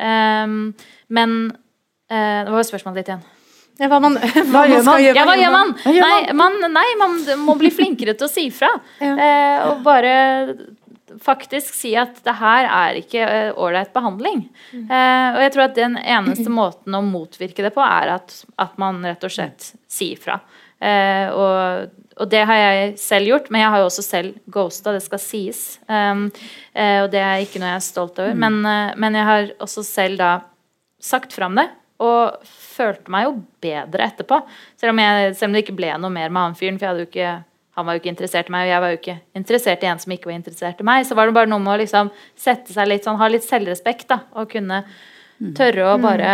[0.00, 0.72] Um,
[1.12, 1.36] men
[2.08, 3.28] uh, Det var jo spørsmålet ditt igjen.
[3.80, 4.16] Ja, hva, man,
[4.52, 5.16] hva, gjør man gjøre?
[5.16, 5.70] Ja, hva gjør man?
[5.84, 8.72] Nei, man, nei, man må bli flinkere til å si fra.
[9.00, 9.14] Ja.
[9.16, 10.12] Eh, og bare
[11.24, 14.46] faktisk si at det her er ikke eh, ålreit behandling.
[14.72, 18.76] Eh, og jeg tror at den eneste måten å motvirke det på, er at, at
[18.80, 20.40] man rett og slett sier fra.
[20.80, 24.94] Eh, og, og det har jeg selv gjort, men jeg har jo også selv ghosta,
[24.96, 25.64] det skal sies.
[25.88, 26.28] Um,
[26.72, 28.38] eh, og det er ikke noe jeg er stolt over.
[28.38, 30.32] Men, eh, men jeg har også selv da
[31.00, 31.68] sagt fram det,
[32.00, 34.40] og følte meg jo bedre etterpå.
[34.80, 36.94] Selv om, jeg, selv om det ikke ble noe mer med han fyren, for jeg
[36.94, 37.32] hadde jo ikke
[37.76, 40.00] han var jo ikke interessert i meg, og jeg var jo ikke interessert i en
[40.02, 41.04] som ikke var interessert i meg.
[41.06, 44.08] Så var det bare noe med å liksom sette seg litt sånn, ha litt selvrespekt,
[44.10, 44.24] da.
[44.34, 44.82] Og kunne
[45.56, 46.32] tørre å bare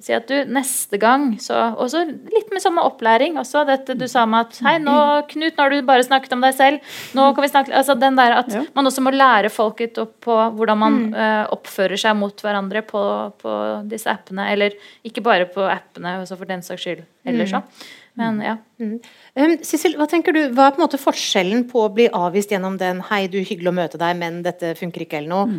[0.00, 3.64] si at du, neste gang så Og så litt med sånn opplæring også.
[3.68, 4.94] Dette du sa med at Hei, nå,
[5.30, 6.96] Knut, nå har du bare snakket om deg selv.
[7.16, 8.62] Nå kan vi snakke Altså den der at Ja.
[8.76, 12.84] man også må lære folk litt opp på hvordan man uh, oppfører seg mot hverandre
[12.86, 13.02] på,
[13.40, 13.54] på
[13.88, 14.50] disse appene.
[14.52, 17.86] Eller ikke bare på appene, også for den saks skyld eller òg.
[18.16, 18.56] Men ja.
[18.80, 22.52] Um, Sissel, hva tenker du, hva er på en måte forskjellen på å bli avvist
[22.52, 25.58] gjennom den 'hei, du, hyggelig å møte deg, men dette funker ikke', eller noe,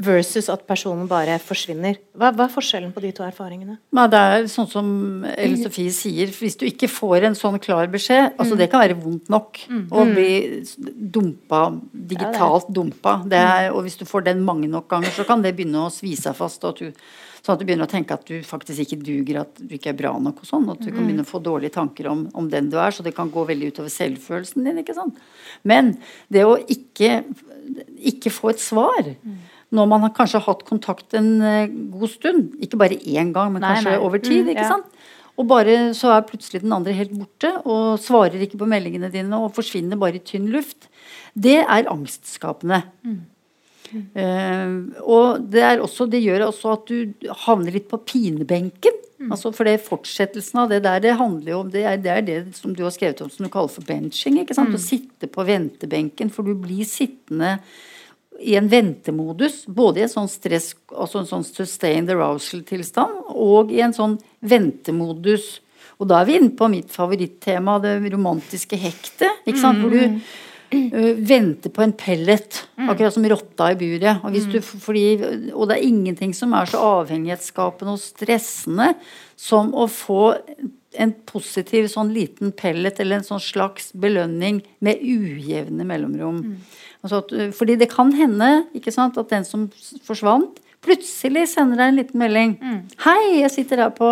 [0.00, 1.98] versus at personen bare forsvinner?
[2.16, 3.76] Hva, hva er forskjellen på de to erfaringene?
[3.96, 4.88] Nei, det er sånn som
[5.34, 8.96] Ellen Sofie sier, hvis du ikke får en sånn klar beskjed altså Det kan være
[8.96, 9.60] vondt nok
[9.92, 10.64] å bli
[11.16, 13.20] dumpa, digitalt dumpa.
[13.28, 15.92] Det er, og hvis du får den mange nok ganger, så kan det begynne å
[15.92, 16.64] svi seg fast.
[16.64, 17.04] Og at du,
[17.40, 19.98] sånn at du begynner å tenke at du faktisk ikke duger, at du ikke er
[19.98, 20.68] bra nok og sånn.
[20.72, 23.14] At du kan begynne å få dårlige tanker om, om den du er, så det
[23.16, 24.80] kan gå veldig utover selvfølelsen din.
[24.82, 25.16] ikke sant?
[25.66, 25.94] Men
[26.32, 27.22] det å ikke,
[28.12, 29.14] ikke få et svar
[29.70, 33.62] når man har kanskje hatt kontakt en eh, god stund, ikke bare én gang, men
[33.62, 34.00] Nei, kanskje nei.
[34.02, 34.70] over tid, Mm, ikke ja.
[34.72, 34.86] sant?
[35.38, 39.38] Og bare så er plutselig den andre helt borte og svarer ikke på meldingene dine
[39.38, 40.90] og forsvinner bare i tynn luft.
[41.38, 42.82] Det er angstskapende.
[43.90, 48.98] Eh, og det, er også, det gjør også at du havner litt på pinebenken.
[49.28, 52.22] Altså for det Fortsettelsen av det der det handler jo om det er, det er
[52.24, 54.38] det som du har skrevet om som du kaller for benching.
[54.40, 54.72] ikke sant?
[54.72, 57.58] Å sitte på ventebenken, for du blir sittende
[58.40, 63.82] i en ventemodus, både i en sånn stress, altså en sånn sustained arousal-tilstand, og i
[63.84, 65.58] en sånn ventemodus.
[66.00, 69.42] Og da er vi inne på mitt favorittema, det romantiske hektet.
[69.44, 69.84] ikke sant?
[69.84, 70.16] Hvor du
[70.72, 74.22] ø, venter på en pellet, akkurat som rotta i buret.
[74.22, 75.04] Og, hvis du, fordi,
[75.52, 78.92] og det er ingenting som er så avhengighetsskapende og stressende
[79.40, 80.34] som å få
[81.00, 86.42] en positiv sånn liten pellet eller en sånn slags belønning med ujevne mellomrom.
[87.04, 89.68] Altså at, fordi det kan hende ikke sant, at den som
[90.06, 92.52] forsvant, plutselig sender deg en liten melding.
[93.04, 94.10] 'Hei, jeg sitter her på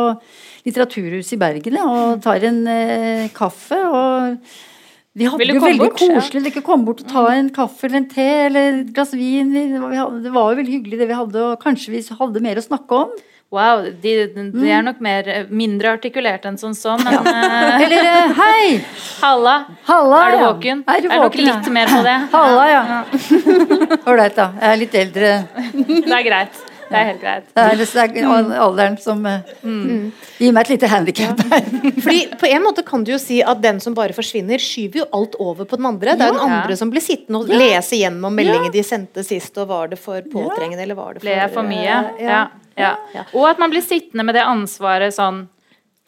[0.67, 4.37] Litteraturhuset i Bergen og tar en eh, kaffe.' og
[5.19, 5.99] vi hadde det jo veldig bort?
[6.01, 6.45] Koselig.
[6.49, 9.51] Dere komme bort og ta en kaffe eller en te eller et glass vin.
[9.55, 13.03] Det var jo veldig hyggelig det vi hadde, og kanskje vi hadde mer å snakke
[13.07, 13.19] om.
[13.49, 14.11] Wow, de,
[14.53, 17.23] de er nok mer, mindre artikulert enn som så, men ja.
[17.87, 18.75] Eller eh, hei!
[19.23, 19.55] halla,
[19.87, 20.51] Halla, er du ja.
[20.51, 20.83] våken?
[20.85, 21.55] Er du Er nok våken, ja?
[21.57, 22.17] litt mer på det.
[22.35, 22.83] Halla, ja.
[24.05, 24.51] Ålreit, da.
[24.61, 25.31] Jeg er litt eldre.
[25.89, 26.61] Det er greit.
[26.89, 27.49] Det er helt greit.
[27.53, 30.13] Det er, det er alderen som mm.
[30.39, 31.67] gir meg et lite handikap her.
[32.05, 35.07] Fordi på en måte kan du jo si at den som bare forsvinner, skyver jo
[35.19, 36.17] alt over på den andre.
[36.17, 36.61] Det er jo den Ja.
[36.63, 40.25] andre som blir sittende og lese gjennom meldingen de sendte sist, og var det for
[40.33, 41.99] påtrengende, eller var det for Ble jeg for mye?
[42.19, 42.47] eh, Ja.
[42.79, 42.95] Ja.
[43.35, 45.49] Og at man blir sittende med det ansvaret sånn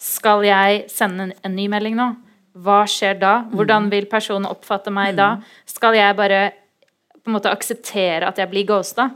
[0.01, 2.07] Skal jeg sende en, en ny melding nå?
[2.57, 3.45] Hva skjer da?
[3.53, 5.35] Hvordan vil personen oppfatte meg da?
[5.69, 6.39] Skal jeg bare
[7.21, 9.11] på en måte akseptere at jeg blir ghosta?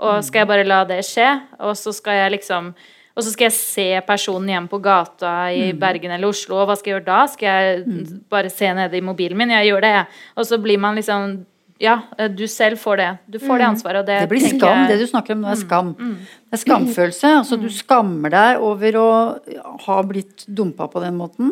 [0.00, 1.26] Og skal jeg bare la det skje?
[1.60, 2.74] Og så skal jeg liksom
[3.18, 6.76] og så skal jeg se personen hjemme på gata i Bergen eller Oslo, og hva
[6.78, 7.26] skal jeg gjøre da?
[7.26, 9.50] Skal jeg bare se nede i mobilen min?
[9.50, 10.06] Jeg gjør det, jeg.
[10.38, 11.44] Og så blir man liksom
[11.80, 11.96] Ja,
[12.28, 13.18] du selv får det.
[13.30, 14.86] Du får det ansvaret, og det, Det blir skam.
[14.86, 15.94] jeg- Det du snakker om nå, er skam.
[15.94, 17.28] Det er skamfølelse.
[17.38, 19.40] Altså, du skammer deg over å
[19.86, 21.50] ha blitt dumpa på den måten.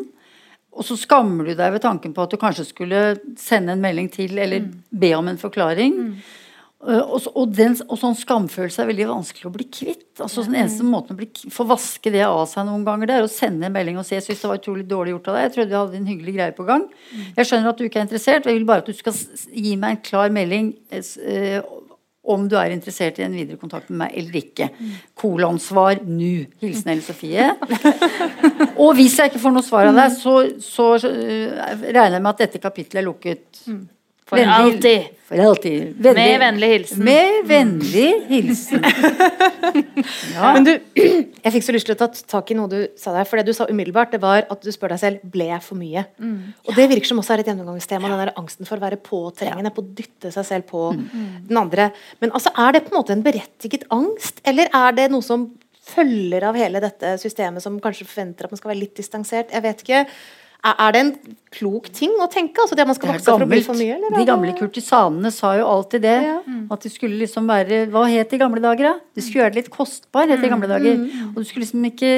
[0.73, 4.09] Og så skammer du deg ved tanken på at du kanskje skulle sende en melding
[4.11, 6.21] til, eller be om en forklaring.
[6.85, 10.21] Uh, Og, og, den, og sånn skamfølelse er veldig vanskelig å bli kvitt.
[10.21, 13.25] Altså Den eneste måten å bli, få vaske det av seg noen ganger, det er
[13.25, 15.47] å sende en melding og si jeg syns det var utrolig dårlig gjort av deg.
[15.47, 16.85] Jeg trodde vi hadde en hyggelig greie på gang.
[17.39, 18.45] Jeg skjønner at du ikke er interessert.
[18.45, 19.17] og Jeg vil bare at du skal
[19.65, 21.73] gi meg en klar melding eh, eh,
[22.27, 24.71] om du er interessert i en videre kontakt med meg eller ikke.
[25.19, 26.47] Kolonsvar nu.
[26.63, 27.53] Hilsen Elle Sofie.
[28.83, 32.33] og hvis jeg ikke får noe svar av deg, så, så uh, regner jeg med
[32.35, 33.47] at dette kapittelet er lukket.
[34.27, 35.05] For Vennlig- alltid.
[35.27, 35.95] For alltid.
[36.03, 37.05] Vennlig- Med vennlig hilsen.
[37.07, 38.83] Med vennlig hilsen.
[40.37, 40.53] Ja.
[40.55, 43.27] Men du, jeg fikk så lyst til å ta tak i noe du sa der.
[43.29, 45.79] For det du sa umiddelbart, det var at du spør deg selv ble jeg for
[45.81, 46.03] mye.
[46.67, 48.11] Og det virker som også er et gjennomgangstema.
[48.13, 51.89] Den der angsten for å være påtrengende, på å dytte seg selv på den andre.
[52.23, 55.49] Men altså, er det på en måte en berettiget angst, eller er det noe som
[55.87, 59.55] følger av hele dette systemet, som kanskje forventer at man skal være litt distansert?
[59.55, 60.05] Jeg vet ikke.
[60.65, 61.11] Er, det en
[61.57, 62.59] klok ting å tenke?
[62.59, 63.95] Altså det at man skal vokse for å bli for mye?
[63.97, 64.11] Eller?
[64.13, 66.15] er De gamle kurtisanene sa jo alltid det.
[66.27, 66.41] Ja.
[66.75, 68.95] At de skulle liksom være Hva het det i gamle dager, da?
[69.15, 70.99] Du skulle gjøre det litt kostbar, het det i gamle dager.
[71.31, 72.11] Og du skulle liksom ikke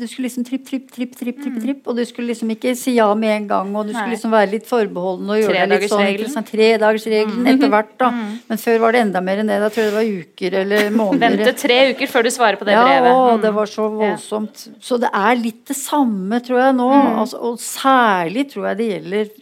[0.00, 1.86] Du skulle liksom tripp, tripp, tripp, tripp, tripp, tripp.
[1.86, 4.50] Og du skulle liksom ikke si ja med en gang, og du skulle liksom være
[4.56, 6.34] litt forbeholden og gjøre det litt sånn Tredagersregelen.
[6.42, 8.10] ikke Tredagersregelen etter hvert, da.
[8.50, 9.60] Men før var det enda mer enn det.
[9.62, 11.38] Da tror jeg det var uker eller måneder.
[11.38, 13.14] Vente tre uker før du svarer på det Ja, brevet.
[13.14, 13.42] å, Mm.
[13.46, 14.66] det var så voldsomt.
[14.82, 16.90] Så det er litt det samme, tror jeg nå.
[17.22, 19.32] Altså, og særlig tror jeg det gjelder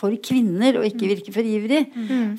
[0.00, 1.82] for kvinner å ikke virke for ivrig.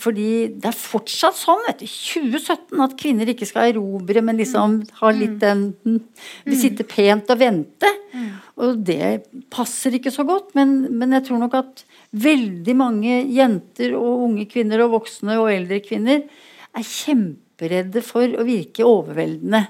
[0.02, 4.80] Fordi det er fortsatt sånn vet du, 2017 at kvinner ikke skal erobre, men liksom
[5.02, 6.00] ha litt den hm,
[6.48, 7.92] Vi sitter pent og vente.
[8.62, 10.56] Og det passer ikke så godt.
[10.58, 15.52] Men, men jeg tror nok at veldig mange jenter og unge kvinner og voksne og
[15.54, 16.88] eldre kvinner er
[17.62, 19.62] kjemperedde for å virke overveldende.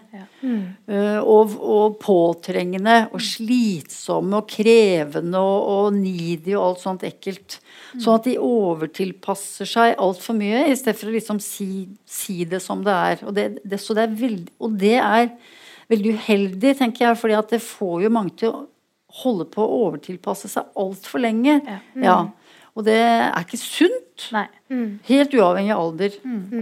[0.42, 7.60] Eh, og, og påtrengende og slitsomme og krevende og, og needy og alt sånt ekkelt.
[8.00, 12.62] Sånn at de overtilpasser seg altfor mye i stedet for å liksom si, si det
[12.64, 13.24] som det er.
[13.26, 15.32] Og det, det, så det er veldig, og det er
[15.92, 18.68] veldig uheldig, tenker jeg, fordi at det får jo mange til å
[19.22, 21.60] holde på å overtilpasse seg altfor lenge.
[22.00, 22.22] Ja.
[22.76, 24.30] Og det er ikke sunt.
[24.32, 24.46] Nei.
[25.10, 26.14] Helt uavhengig av alder.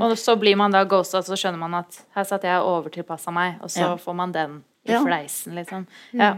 [0.02, 3.32] Og så blir man da ghosta, så skjønner man at her satt jeg og overtilpassa
[3.36, 3.96] meg, og så Ja.
[3.96, 5.04] får man den i Ja.
[5.04, 5.86] fleisen, liksom.
[6.14, 6.38] Ja.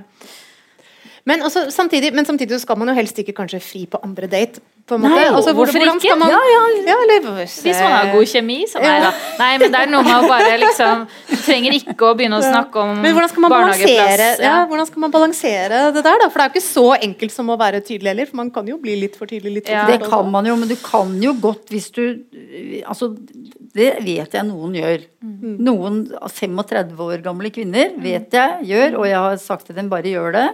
[1.26, 4.28] Men, også, samtidig, men samtidig så skal man jo helst ikke kanskje fri på andre
[4.28, 4.60] date.
[4.88, 5.16] På en måte.
[5.16, 6.16] Nei, altså, hvor- hvorfor ikke?
[6.18, 9.12] Man, Ja, ja, eller, Hvis man har god kjemi, så nei da.
[9.40, 12.44] Nei, men det er noe med å bare liksom Du trenger ikke å begynne å
[12.44, 14.40] snakke om Men hvordan skal man balansere barnehageplass.
[14.44, 16.30] ja, hvordan skal man balansere det der, da?
[16.30, 18.26] For det er jo ikke så enkelt som å være tydelig heller.
[18.28, 19.54] For man kan jo bli litt for tydelig.
[19.60, 19.86] Litt for Ja.
[19.88, 22.24] Det kan man jo, men du kan jo godt hvis du
[22.88, 23.16] Altså,
[23.74, 25.06] det vet jeg noen gjør.
[25.24, 30.04] Noen 35 år gamle kvinner vet jeg gjør, og jeg har sagt til dem bare
[30.04, 30.48] gjør det.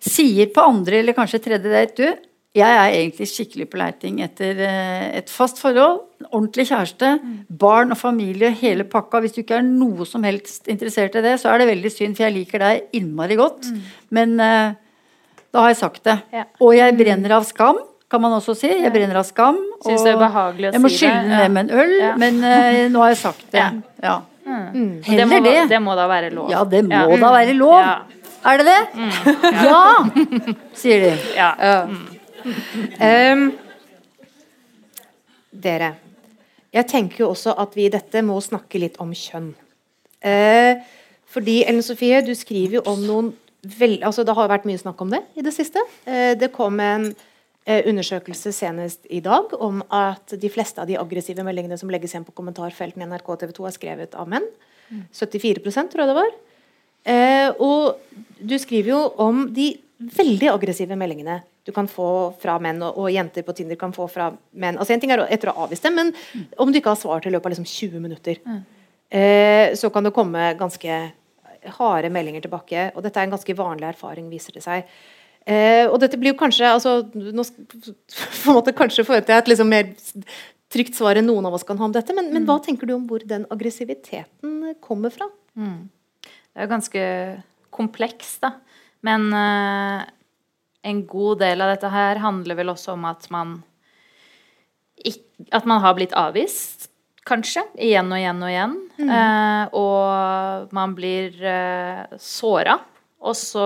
[0.00, 2.14] Sier på andre eller kanskje tredje date du,
[2.56, 6.00] jeg er egentlig skikkelig på leiting etter eh, et fast forhold,
[6.32, 7.12] ordentlig kjæreste,
[7.62, 9.20] barn og familie, hele pakka.
[9.22, 12.16] Hvis du ikke er noe som helst interessert i det, så er det veldig synd,
[12.18, 13.68] for jeg liker deg innmari godt.
[14.10, 14.74] Men eh,
[15.54, 16.18] da har jeg sagt det.
[16.34, 16.44] Ja.
[16.60, 17.78] Og jeg brenner av skam,
[18.10, 18.66] kan man også si.
[18.82, 19.58] Jeg brenner av skam.
[19.86, 21.92] Syns og det er behagelig å jeg må si det, skylle ned med en øl,
[22.02, 22.12] Ja.
[22.18, 23.62] men eh, nå har jeg sagt det.
[23.62, 23.70] Ja.
[24.02, 24.16] Ja.
[24.50, 25.58] Det Heller må, det.
[25.70, 26.48] det må da være lov.
[26.50, 27.18] Ja, det må Ja.
[27.22, 27.78] da være lov.
[27.78, 27.98] Ja.
[28.50, 28.80] Er det det?
[29.68, 29.82] Ja,
[30.74, 31.10] sier de.
[31.36, 31.50] Ja.
[33.00, 33.50] Ehm,
[35.50, 35.94] dere,
[36.70, 39.52] jeg tenker jo også at vi i dette må snakke litt om kjønn.
[40.20, 40.82] Eh,
[41.30, 45.00] fordi Ellen Sofie, du skriver jo om noen vel, altså Det har vært mye snakk
[45.04, 45.82] om det i det siste.
[46.08, 47.10] Eh, det kom en
[47.66, 52.14] eh, undersøkelse senest i dag om at de fleste av de aggressive meldingene som legges
[52.14, 54.46] igjen på kommentarfeltene i NRK og TV 2, er skrevet av menn.
[55.14, 56.32] 74% tror jeg det var.
[57.10, 58.00] Eh, og
[58.40, 62.08] du skriver jo om de veldig aggressive meldingene du kan få
[62.40, 64.78] fra menn, og, og jenter på Tinder kan få fra menn.
[64.80, 66.12] Altså En ting er etter å ha avvist dem, men
[66.60, 68.40] om du ikke har svart i løpet av liksom 20 minutter,
[69.12, 71.00] eh, så kan det komme ganske
[71.76, 72.90] harde meldinger tilbake.
[72.94, 74.88] Og dette er en ganske vanlig erfaring, viser det seg.
[75.48, 79.48] Eh, og dette blir jo kanskje altså, nå, på en måte Kanskje forventer jeg et
[79.54, 79.88] liksom mer
[80.70, 82.92] trygt svar enn noen av oss kan ha om dette, men, men hva tenker du
[82.94, 85.26] om hvor den aggressiviteten kommer fra?
[85.58, 85.88] Mm.
[86.22, 87.06] Det er jo ganske
[87.74, 88.52] komplekst, da.
[89.06, 90.04] Men uh,
[90.86, 93.60] en god del av dette her handler vel også om at man
[95.00, 95.26] ikke,
[95.56, 96.90] At man har blitt avvist,
[97.24, 97.62] kanskje.
[97.80, 98.74] Igjen og igjen og igjen.
[98.98, 99.12] Mm.
[99.16, 102.74] Eh, og man blir eh, såra.
[103.24, 103.64] Og så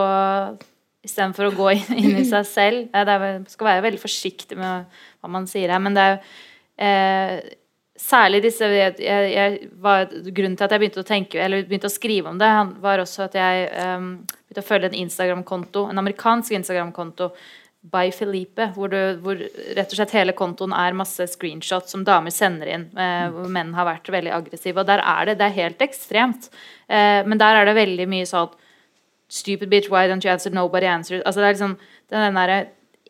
[1.02, 4.86] istedenfor å gå inn, inn, i seg selv Jeg skal være veldig forsiktig med
[5.18, 7.58] hva man sier her, men det er jo
[7.95, 11.95] Særlig disse jeg, jeg, var, Grunnen til at jeg begynte å tenke Eller begynte å
[11.95, 12.49] skrive om det,
[12.82, 17.30] var også at jeg um, begynte å følge en Instagram-konto, en amerikansk Instagram-konto
[17.92, 19.40] by Felipe, hvor, du, hvor,
[19.76, 23.74] rett og slett hele kontoen er masse screenshots som damer sender inn, eh, hvor menn
[23.76, 24.80] har vært veldig aggressive.
[24.80, 26.49] Og der er det det er helt ekstremt.
[26.88, 28.55] Eh, men der er det veldig mye sånn
[29.34, 30.53] Stupid bitch, why don't you answer?
[30.53, 31.22] Nobody answers.
[31.24, 31.76] Altså det er liksom
[32.12, 32.59] den derre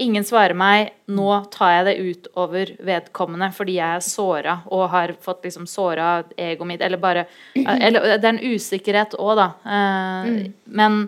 [0.02, 4.88] Ingen svarer meg, nå tar jeg det ut over vedkommende fordi jeg er såra og
[4.90, 9.46] har fått liksom såra egoet mitt, eller bare Eller det er en usikkerhet òg, da.
[9.62, 10.42] Uh, mm.
[10.66, 10.98] Men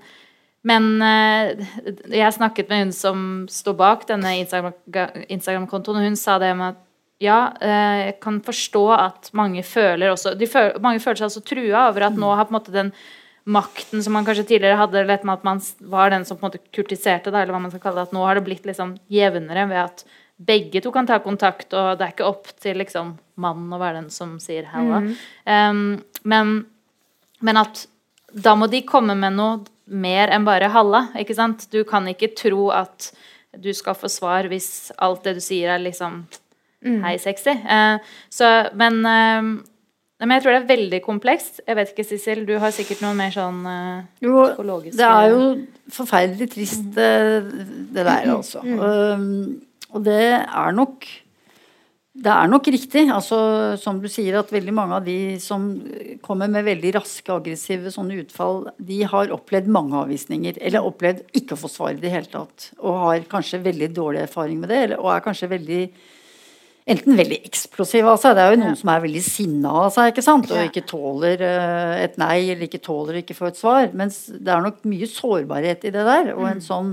[0.66, 1.66] men eh,
[2.10, 3.20] jeg snakket med hun som
[3.50, 6.80] står bak denne Instagram-kontoen, og hun sa det med at
[7.22, 11.86] ja, eh, jeg kan forstå at mange føler også føler, Mange føler seg altså trua
[11.88, 12.90] over at nå har på en måte den
[13.46, 16.50] makten som man kanskje tidligere hadde lett med at man var den som på en
[16.50, 18.96] måte kurtiserte, da, eller hva man skal kalle det, at nå har det blitt liksom
[19.12, 20.02] jevnere ved at
[20.36, 24.02] begge to kan ta kontakt, og det er ikke opp til liksom mannen å være
[24.02, 24.98] den som sier hella.
[25.04, 25.14] Mm.
[25.46, 25.84] Um,
[26.28, 26.52] men,
[27.40, 27.86] men at
[28.34, 31.06] da må de komme med noe mer enn bare halla.
[31.16, 31.68] ikke sant?
[31.72, 33.12] Du kan ikke tro at
[33.56, 36.24] du skal få svar hvis alt det du sier, er liksom
[36.84, 36.98] mm.
[37.06, 37.54] Hei, sexy.
[37.62, 39.00] Uh, så, men,
[40.18, 41.60] eh, men jeg tror det er veldig komplekst.
[41.66, 45.30] Jeg vet ikke, Sissel, du har sikkert noe mer sånn eh, jo, psykologisk Det er
[45.34, 45.44] jo
[45.98, 46.96] forferdelig trist, mm.
[47.94, 48.64] det der, altså.
[48.64, 48.82] Mm.
[48.82, 51.06] Um, og det er nok
[52.16, 53.38] det er nok riktig, altså,
[53.76, 55.66] som du sier, at veldig mange av de som
[56.24, 60.56] kommer med veldig raske, aggressive sånne utfall, de har opplevd mange avvisninger.
[60.64, 62.70] Eller opplevd ikke å få svar i det hele tatt.
[62.80, 64.80] Og har kanskje veldig dårlig erfaring med det.
[64.96, 65.82] Og er kanskje veldig
[66.86, 68.36] enten veldig eksplosiv av seg.
[68.36, 70.50] Det er jo noen som er veldig sinna av seg ikke sant?
[70.54, 73.88] og ikke tåler uh, et nei, eller ikke tåler ikke få et svar.
[73.96, 76.34] Mens det er nok mye sårbarhet i det der.
[76.36, 76.66] Og en mm.
[76.66, 76.92] sånn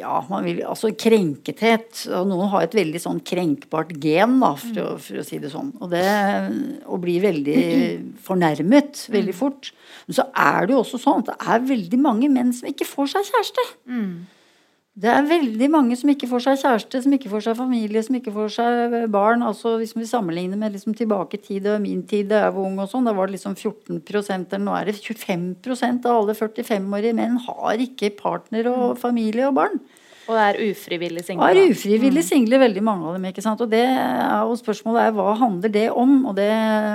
[0.00, 2.06] ja, man vil, altså krenkethet.
[2.16, 5.52] og Noen har et veldig sånn krenkbart gen, da, for, å, for å si det
[5.52, 5.74] sånn.
[5.82, 6.06] Og det
[6.88, 7.60] å bli veldig
[8.24, 9.72] fornærmet veldig fort.
[10.08, 12.88] Men så er det jo også sånn at det er veldig mange menn som ikke
[12.88, 13.66] får seg kjæreste.
[13.90, 14.14] Mm.
[15.00, 18.16] Det er veldig mange som ikke får seg kjæreste, som ikke får seg familie, som
[18.18, 19.40] ikke får seg barn.
[19.46, 22.66] altså Hvis vi sammenligner med liksom tilbake i tid og min tid da jeg var
[22.66, 26.36] ung, og sånn, da var det liksom 14 eller nå er det 25% av alle
[26.36, 29.80] 45-årige menn har ikke partner og familie og barn.
[30.30, 31.48] Og det er ufrivillig single.
[31.50, 32.26] Ja, er ufrivillig mm.
[32.28, 33.24] single, veldig mange av dem.
[33.30, 33.62] ikke sant?
[33.64, 33.82] Og, det
[34.46, 36.12] og spørsmålet er hva handler det om?
[36.30, 36.48] Og det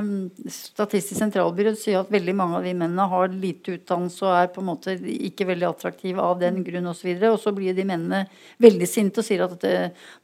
[0.05, 0.13] mm,
[0.55, 4.63] Statistisk sentralbyrå sier at veldig mange av de mennene har lite utdannelse og er på
[4.63, 7.11] en måte ikke veldig attraktive av den grunn osv.
[7.11, 8.23] Og, så og så blir de mennene
[8.63, 9.75] veldig sinte og sier at det,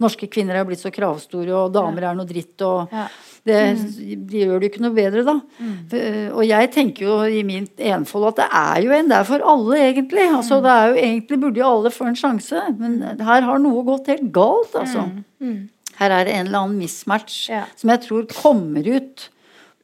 [0.01, 2.55] norske kvinner er blitt så kravstore, og damer er noe dritt.
[2.63, 3.09] og ja.
[3.41, 3.57] Det,
[4.29, 5.33] det gjør det ikke noe bedre, da.
[5.57, 5.77] Mm.
[6.37, 9.79] Og jeg tenker jo i min enfold at det er jo en der for alle,
[9.87, 10.27] egentlig.
[10.29, 13.81] Altså, det er jo Egentlig burde jo alle få en sjanse, men her har noe
[13.87, 15.07] gått helt galt, altså.
[15.41, 15.69] Mm.
[15.97, 17.63] Her er det en eller annen mismatch ja.
[17.77, 19.29] som jeg tror kommer ut.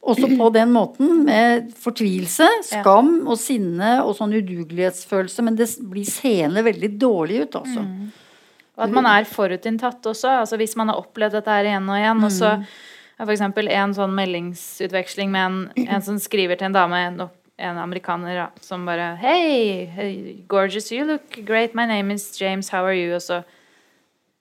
[0.07, 5.43] Også på den måten, med fortvilelse, skam og sinne og sånn udugelighetsfølelse.
[5.43, 7.83] Men det blir seende veldig dårlig ut, altså.
[7.83, 8.13] Mm.
[8.77, 10.35] Og at man er forutinntatt også.
[10.43, 12.23] altså Hvis man har opplevd dette her igjen og igjen.
[12.23, 12.51] og så
[13.19, 13.41] mm f.eks.
[13.41, 17.03] en sånn meldingsutveksling med en, en, som skriver til en dame,
[17.57, 22.69] en amerikaner, ja, som bare hey, hey, gorgeous, you look great, my name is James,
[22.69, 23.15] how are you?
[23.15, 23.43] Og så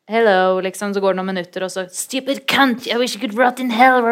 [0.07, 3.35] Hello, liksom, så går det noen minutter, og så Stupid cunt, I wish you could
[3.35, 4.05] rot in hell.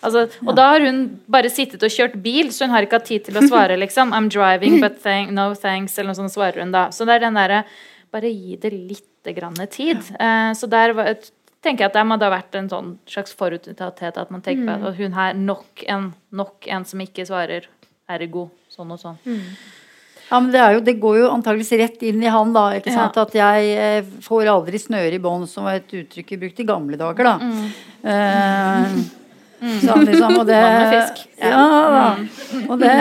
[0.00, 3.10] Altså, og da har hun bare sittet og kjørt bil, så hun har ikke hatt
[3.10, 4.14] tid til å svare, liksom.
[4.16, 6.86] I'm driving, but thank, no thanks, eller noe sånt svarer hun da.
[6.88, 7.66] Så det er den derre
[8.14, 9.98] Bare gi det litt grann tid.
[10.14, 11.26] Uh, så der var et
[11.66, 14.84] tenker jeg at det må ha vært en sånn slags forutinntatthet at man tenker mm.
[14.84, 17.66] på at hun her nok en, nok en som ikke svarer,
[18.10, 19.18] ergo sånn og sånn.
[19.26, 19.42] Mm.
[20.26, 22.64] Ja, men det, jo, det, går jo antageligvis rett inn i han, da.
[22.78, 23.14] ikke sant?
[23.14, 23.26] Ja.
[23.26, 26.66] At jeg eh, får aldri snøre i bånd, som var et uttrykk jeg brukte i
[26.66, 27.36] gamle dager, da.
[27.38, 27.68] Mm.
[28.10, 28.96] Eh,
[29.62, 29.76] mm.
[29.84, 30.62] Sånn liksom, og det
[31.38, 32.08] Ja, da.
[32.18, 32.64] Mm.
[32.66, 32.96] Og det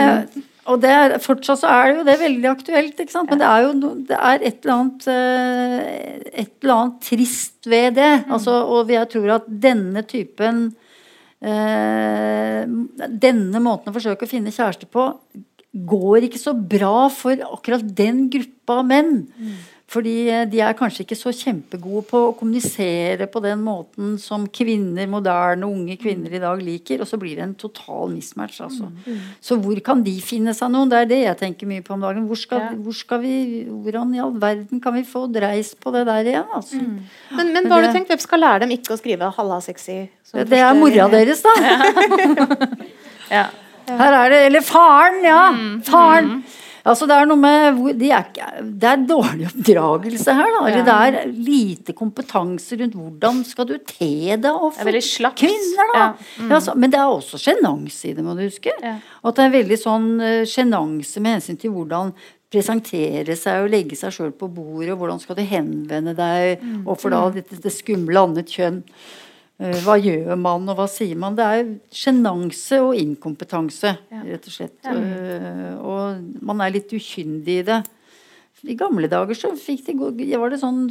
[0.65, 3.29] Og det er, fortsatt så er det jo det veldig aktuelt, ikke sant.
[3.29, 7.69] Men det er jo no, det er et eller annet eh, Et eller annet trist
[7.69, 8.13] ved det.
[8.25, 10.63] Altså, og jeg tror at denne typen
[11.45, 12.63] eh,
[13.25, 15.11] Denne måten å forsøke å finne kjæreste på
[15.75, 19.25] går ikke så bra for akkurat den gruppa menn.
[19.85, 24.47] Fordi eh, de er kanskje ikke så kjempegode på å kommunisere på den måten som
[24.49, 27.03] kvinner, moderne, unge kvinner i dag liker.
[27.03, 28.89] Og så blir det en total mismatch, altså.
[29.45, 30.89] Så hvor kan de finne seg noen?
[30.89, 32.25] Det er det jeg tenker mye på om dagen.
[32.25, 32.71] Hvor skal, Ja.
[32.73, 33.35] hvor skal vi,
[33.69, 36.49] hvordan i all verden kan vi få dreis på det der igjen?
[36.57, 36.81] Altså?
[37.37, 38.09] Men, men hva har du tenkt?
[38.09, 40.09] Hvem skal lære dem ikke å skrive 'halla sexy'?
[40.25, 41.53] som Det er mora deres, da.
[43.37, 43.47] Ja.
[43.85, 45.41] Her er det Eller faren, ja!
[45.85, 46.43] Faren.
[46.85, 48.27] Altså det er noe med de er,
[48.61, 50.61] Det er dårlig oppdragelse her, da.
[50.69, 50.83] Ja.
[50.85, 54.85] det er lite kompetanse rundt hvordan skal du te deg overfor
[55.31, 55.99] er kvinner, da.
[56.03, 56.07] Ja.
[56.45, 58.73] Ja, altså, men det er også sjenanse i det, må du huske.
[58.79, 62.13] At det er veldig sånn eh, sjenanse med hensyn til hvordan
[62.55, 67.11] presentere seg og legge seg sjøl på bordet, og hvordan skal du henvende deg overfor
[67.15, 68.83] da dette det skumle annet kjønn.
[69.61, 71.35] Eh, Hva gjør man, og hva sier man?
[71.37, 74.77] Det er sjenanse og inkompetanse, rett og slett.
[74.83, 75.75] Ja.
[75.79, 77.83] Og man er litt ukyndig i det.
[78.65, 79.93] I gamle dager så fikk de,
[80.41, 80.87] var det sånn,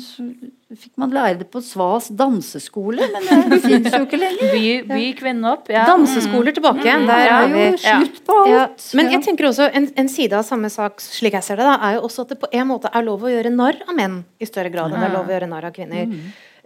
[0.79, 4.53] fikk man lære det på Svas danseskole, men det fins jo ikke lenger.
[4.53, 5.67] By, by kvinnen opp.
[5.75, 5.83] Ja.
[5.91, 7.09] Danseskoler tilbake Mm.
[7.09, 8.53] Der er jo slutt på alt.
[8.53, 8.63] Ja,
[9.01, 11.75] men jeg tenker også en, en side av samme sak, slik jeg ser det, da,
[11.89, 14.21] er jo også at det på en måte er lov å gjøre narr av menn
[14.39, 16.15] i større grad enn det er lov å gjøre narr av kvinner.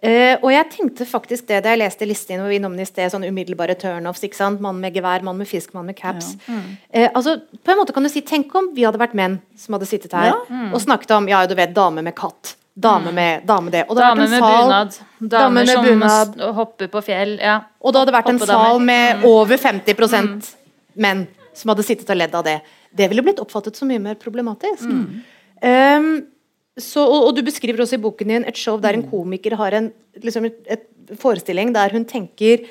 [0.00, 3.10] Eh, og jeg tenkte faktisk det da jeg leste listen hvor vi innom i sted,
[3.10, 4.22] sånn umiddelbare turnoffs.
[4.22, 4.60] ikke sant?
[4.62, 6.36] Mann med gevær, mann med fisk, mann med caps.
[6.92, 9.74] Eh, altså, på en måte kan du si, Tenk om vi hadde vært menn som
[9.74, 10.34] hadde sittet her
[10.72, 12.54] og snakket om ja, du vet, dame med katt.
[12.78, 13.86] Dame med dame det.
[13.90, 14.98] Og det Dame med sal- bunad.
[15.18, 16.36] Dame Damer med som bunad.
[16.38, 17.38] s- hopper på fjell.
[17.42, 17.56] Ja.
[17.82, 20.54] Og det hadde vært en sal med over 50%
[20.94, 22.60] menn som hadde sittet og ledd av det.
[22.94, 24.86] Det ville blitt oppfattet som mye mer problematisk.
[25.60, 26.22] Um,
[26.78, 29.76] så, og, og du beskriver også i boken din et show der en komiker har
[29.78, 29.90] en
[30.22, 32.64] liksom et, et forestilling der hun tenker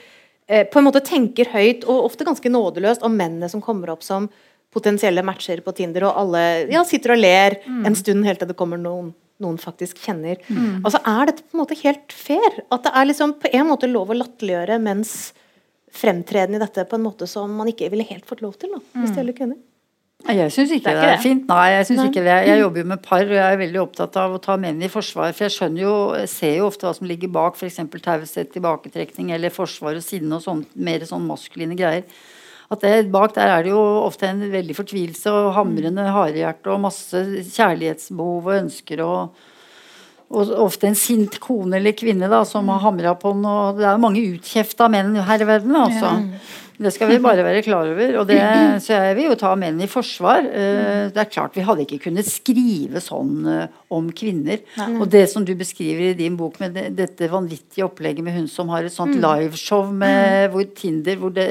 [0.48, 4.06] eh, på en måte tenker høyt og ofte ganske nådeløst om mennene som kommer opp
[4.06, 4.30] som
[4.74, 7.56] potensielle matcher på Tinder, og alle ja, sitter og ler
[7.88, 10.40] en stund helt til det kommer noen noen faktisk kjenner.
[10.82, 12.62] Altså Er dette på en måte helt fair?
[12.74, 15.12] At det er liksom på en måte lov å latterliggjøre mens
[15.94, 18.82] fremtreden i dette på en måte som man ikke ville helt fått lov til, da,
[18.98, 19.60] hvis det gjelder kvinner?
[20.26, 21.44] Jeg syns ikke Det det er ikke fint.
[21.48, 22.38] Nei, jeg syns ikke det.
[22.50, 24.90] Jeg jobber jo med par, og jeg er veldig opptatt av å ta menn i
[24.92, 25.36] forsvar.
[25.38, 25.94] For jeg skjønner jo,
[26.32, 27.78] ser jo ofte hva som ligger bak f.eks.
[28.04, 32.04] taushet, tilbaketrekning eller forsvar og sinne og sånn, mer sånn maskuline greier.
[32.68, 36.82] At det, bak der er det jo ofte en veldig fortvilelse og hamrende harehjerte og
[36.90, 37.22] masse
[37.54, 39.46] kjærlighetsbehov og ønsker og
[40.28, 43.46] og ofte en sint kone eller kvinne da, som har hamra på den.
[43.48, 46.10] Og det er jo mange utkjefta menn her i verden, altså.
[46.78, 48.20] Det skal vi bare være klar over.
[48.22, 48.38] Og det,
[48.86, 50.46] så jeg vil jo ta menn i forsvar.
[50.46, 54.60] Eh, Det er klart vi hadde ikke kunnet skrive sånn eh, om kvinner.
[55.00, 58.70] Og det som du beskriver i din bok med dette vanvittige opplegget med hun som
[58.70, 61.48] har et sånt liveshow med hvor Tinder hvor det,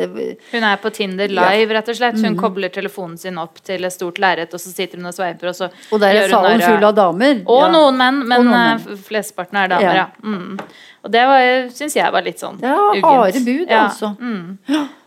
[0.52, 2.20] Hun er på Tinder live, rett og slett.
[2.22, 5.48] Hun kobler telefonen sin opp til et stort lerret, og så sitter hun og sveiper,
[5.50, 7.42] og så Og det er salen full av damer.
[7.46, 7.72] Og Ja.
[7.72, 8.96] noen menn, men Og noen eh, menn.
[9.08, 9.94] flesteparten er damer, Ja.
[9.94, 10.06] ja.
[10.22, 10.58] Mm.
[11.06, 13.84] Og det var- syns jeg var litt sånn ja, er harde bud, Ja.
[13.86, 14.10] altså.
[14.18, 14.58] Mm.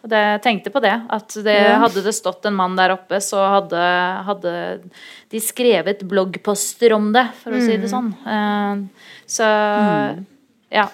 [0.03, 0.93] Og det, jeg tenkte på det.
[1.11, 3.81] At det, hadde det stått en mann der oppe, så hadde,
[4.23, 4.53] hadde
[5.29, 7.81] de skrevet bloggposter om det, for å si Mm.
[7.83, 8.13] det sånn.
[8.23, 8.87] Uh,
[9.27, 9.43] så
[10.71, 10.87] ja.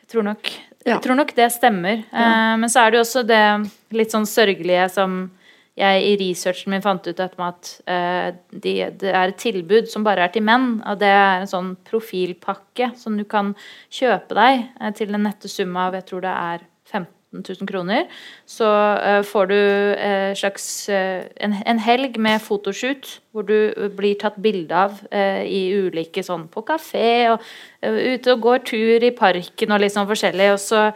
[0.00, 0.48] Jeg tror nok,
[0.86, 1.98] jeg tror nok det stemmer.
[2.10, 5.30] Eh, men så er det jo også det litt sånn sørgelige som
[5.78, 10.26] jeg i researchen min fant ut at eh, de, det er et tilbud som bare
[10.26, 10.80] er til menn.
[10.88, 13.54] Og det er en sånn profilpakke som du kan
[13.94, 18.08] kjøpe deg eh, til en nette sum av jeg tror det er 15 000 kroner.
[18.48, 18.66] Så
[19.04, 24.40] eh, får du eh, slags eh, en, en helg med fotoshoot hvor du blir tatt
[24.42, 27.44] bilde av eh, i ulike sånn på kafé og
[27.84, 30.52] ute og går tur i parken og litt sånn forskjellig.
[30.56, 30.88] Og så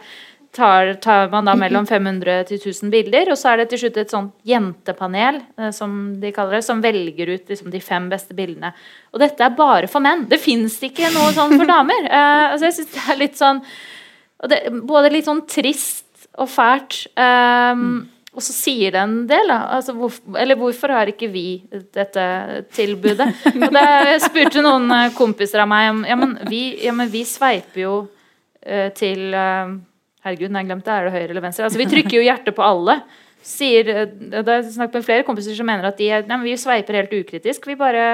[0.53, 3.97] tar, tar man da mellom 500 til 1000 bilder, og så er det til slutt
[4.03, 8.37] et sånt jentepanel, eh, som de kaller det, som velger ut liksom, de fem beste
[8.37, 8.73] bildene.
[9.13, 10.27] Og dette er bare for menn.
[10.29, 12.05] Det fins ikke noe sånn for damer.
[12.05, 13.61] Uh, altså jeg synes det er litt sånn
[14.51, 17.05] det, Både litt sånn trist og fælt.
[17.17, 19.59] Um, Og så sier det en del, da.
[19.75, 21.61] Altså, hvor, eller hvorfor har ikke vi
[21.93, 22.23] dette
[22.73, 23.27] tilbudet?
[23.53, 27.11] Og det, jeg spurte noen eh, kompiser av meg om Ja, men vi, ja, men
[27.13, 27.93] vi sveiper jo
[28.97, 29.75] til eh,
[30.23, 30.95] Herregud, nei, jeg glemte det.
[30.95, 31.67] Er det høyre eller venstre?
[31.67, 33.01] Altså, vi trykker jo hjertet på alle.
[33.43, 36.55] Sier, eh, det jeg snakket med flere kompiser som mener at de er, nei, vi
[36.59, 37.67] sveiper helt ukritisk.
[37.67, 38.05] Vi bare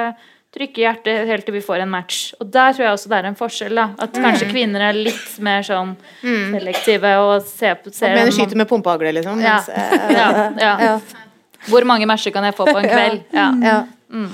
[0.56, 2.32] trykker hjertet helt til vi får en match.
[2.42, 3.78] Og der tror jeg også det er en forskjell.
[3.78, 5.94] da At kanskje kvinner er litt mer sånn
[6.24, 9.44] selektive og ser på ser Men en skyter med pumpehagle, liksom.
[9.46, 9.60] Ja.
[9.60, 10.74] Mens, eh, ja, ja.
[10.88, 10.96] ja.
[11.70, 13.22] Hvor mange matcher kan jeg få på en kveld?
[13.36, 13.52] Ja.
[13.62, 13.78] Ja.
[14.10, 14.34] Um,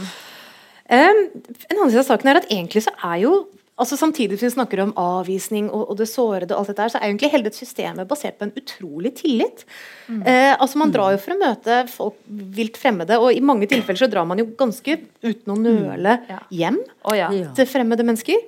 [0.86, 3.36] en annen side av saken er at egentlig så er jo
[3.78, 6.94] altså Samtidig som vi snakker om avvisning og, og det sårede, og alt dette her,
[6.94, 9.66] så er egentlig hele det systemet basert på en utrolig tillit.
[10.10, 14.06] Eh, altså Man drar jo for å møte folk vilt fremmede, og i mange tilfeller
[14.06, 16.20] så drar man jo ganske uten å nøle
[16.54, 17.28] hjem Å ja.
[17.36, 17.52] Ja.
[17.58, 18.40] til fremmede mennesker.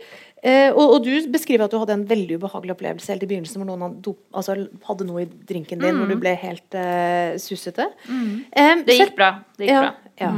[0.46, 3.58] Eh, og, og du beskriver at du hadde en veldig ubehagelig opplevelse helt i begynnelsen
[3.58, 4.54] hvor noen hadde, altså,
[4.86, 7.34] hadde noe i drinken din hvor du ble helt eh,
[8.08, 8.46] Mm.
[8.54, 9.32] Eh, Det så- gikk bra.
[9.58, 9.94] Det gikk ja, bra.
[10.22, 10.32] ja.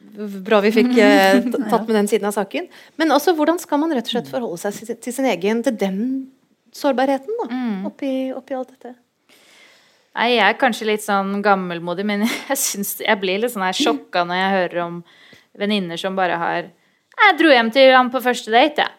[0.00, 2.70] Bra vi fikk eh, tatt med den siden av saken.
[3.00, 6.00] Men også, hvordan skal man rett og slett forholde seg til, sin egen Til den
[6.74, 7.48] sårbarheten da,
[7.88, 8.94] oppi, oppi alt dette?
[10.16, 13.76] Nei, jeg er kanskje litt sånn gammelmodig, men jeg, synes, jeg blir litt sånn her
[13.76, 15.02] sjokka når jeg hører om
[15.60, 16.70] venninner som bare har
[17.20, 18.96] Jeg dro hjem til ham på første date, jeg.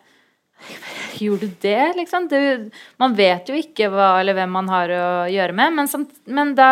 [1.22, 2.28] Gjorde du det, liksom?
[2.30, 2.70] Du,
[3.02, 6.54] man vet jo ikke hva eller hvem man har å gjøre med, men, som, men
[6.58, 6.70] da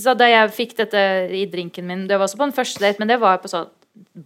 [0.00, 1.00] Så da jeg fikk dette
[1.34, 3.70] i drinken min Det var også på en første date, men det var på sånn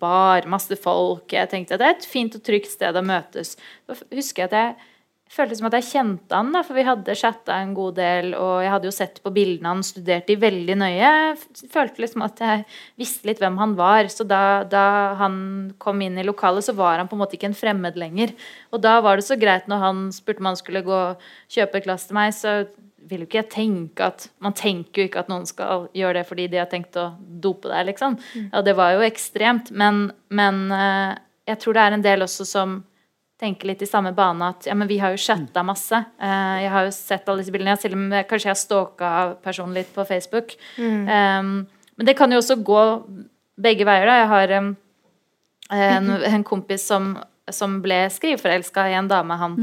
[0.00, 1.32] bar, masse folk.
[1.32, 3.56] Jeg tenkte at det er et fint og trygt sted å møtes.
[3.88, 4.92] Da husker jeg at jeg
[5.32, 8.60] følte som at jeg kjente han, da, for vi hadde chatta en god del, og
[8.62, 11.10] jeg hadde jo sett på bildene han studerte de veldig nøye.
[11.10, 12.62] Jeg følte liksom at jeg
[13.00, 14.06] visste litt hvem han var.
[14.12, 14.86] Så da, da
[15.18, 15.38] han
[15.82, 18.36] kom inn i lokalet, så var han på en måte ikke en fremmed lenger.
[18.70, 21.00] Og da var det så greit når han spurte om han skulle gå
[21.58, 22.60] kjøpe et glass til meg, så
[23.06, 26.26] vil jo ikke jeg tenke at Man tenker jo ikke at noen skal gjøre det
[26.28, 28.18] fordi de har tenkt å dope deg, liksom.
[28.50, 31.16] Ja, det var jo ekstremt, men, men eh,
[31.52, 32.80] jeg tror det er en del også som
[33.40, 35.98] tenker litt i samme bane at ja, men vi har jo chatta masse.
[36.18, 37.76] Eh, jeg har jo sett alle disse bildene.
[37.80, 39.10] Selv om jeg, kanskje jeg har stalka
[39.44, 40.56] personen litt på Facebook.
[40.80, 42.82] Um, men det kan jo også gå
[43.60, 44.08] begge veier.
[44.08, 44.18] da.
[44.22, 44.70] Jeg har um,
[45.76, 47.12] en, en kompis som,
[47.52, 49.54] som ble skriveforelska i en dame han,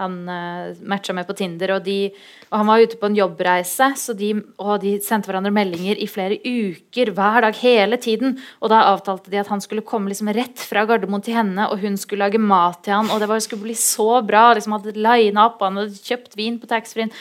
[0.00, 1.74] han uh, matcha med på Tinder.
[1.76, 2.08] Og, de,
[2.48, 4.30] og han var ute på en jobbreise, så de,
[4.62, 8.38] og de sendte hverandre meldinger i flere uker hver dag hele tiden.
[8.64, 11.84] Og da avtalte de at han skulle komme liksom rett fra Gardermoen til henne, og
[11.84, 14.48] hun skulle lage mat til han, og det var, skulle bli så bra.
[14.56, 17.12] liksom Hadde lina opp, han hadde kjøpt vin på taxfree-en,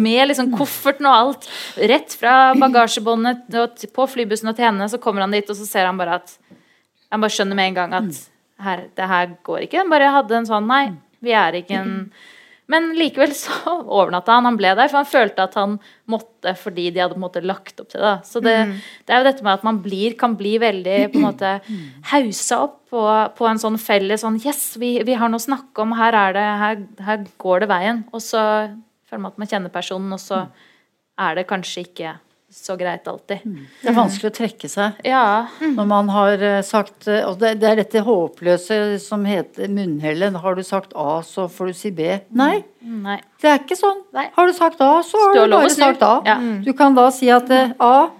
[0.00, 1.52] med liksom kofferten og alt.
[1.76, 5.88] Rett fra bagasjebåndet på flybussen og til henne, så kommer han dit, og så ser
[5.88, 6.36] han bare at
[7.12, 8.20] han bare skjønner med en gang at
[8.64, 9.80] her, det her går ikke.
[9.82, 10.86] Han bare hadde en sånn Nei,
[11.24, 11.98] vi er ikke en
[12.70, 14.46] Men likevel så overnatta han.
[14.48, 15.74] Han ble der, for han følte at han
[16.08, 18.12] måtte fordi de hadde på en måte lagt opp til det.
[18.24, 18.54] Så det,
[19.04, 21.50] det er jo dette med at man blir, kan bli veldig på en måte
[22.14, 23.02] hausa opp på,
[23.36, 25.92] på en sånn felles sånn Yes, vi, vi har noe å snakke om.
[25.98, 28.04] Her, er det, her, her går det veien.
[28.14, 28.42] Og så
[29.10, 30.44] føler man at man kjenner personen, og så
[31.20, 32.16] er det kanskje ikke
[32.52, 33.42] så greit alltid.
[33.80, 34.98] Det er vanskelig å trekke seg.
[35.08, 35.22] Ja.
[35.62, 40.36] Når man har eh, sagt eh, og det, det er dette håpløse som heter munnhellet.
[40.42, 42.08] Har du sagt A, så får du si B.
[42.36, 43.18] Nei, Nei.
[43.42, 44.02] det er ikke sånn.
[44.16, 44.28] Nei.
[44.36, 46.14] Har du sagt A, så har Du du bare sagt A.
[46.28, 46.38] Ja.
[46.64, 48.10] Du kan da si at eh, A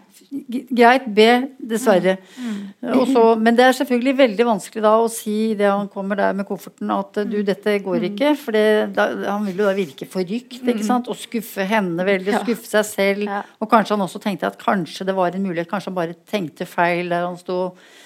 [0.72, 1.04] Greit.
[1.12, 1.24] B.
[1.72, 2.16] Dessverre.
[2.38, 2.52] Mm.
[2.80, 2.92] Mm.
[3.02, 6.46] Også, men det er selvfølgelig veldig vanskelig da å si det han kommer der med
[6.48, 8.32] kofferten, at eh, du, dette går ikke.
[8.40, 8.64] For det,
[8.96, 11.10] da, han vil jo da virke forrykt, ikke sant.
[11.12, 13.26] Og skuffe henne veldig, skuffe seg selv.
[13.28, 13.42] Ja.
[13.60, 16.66] Og kanskje han også tenkte at kanskje det var en mulighet, kanskje han bare tenkte
[16.70, 17.58] feil der han sto.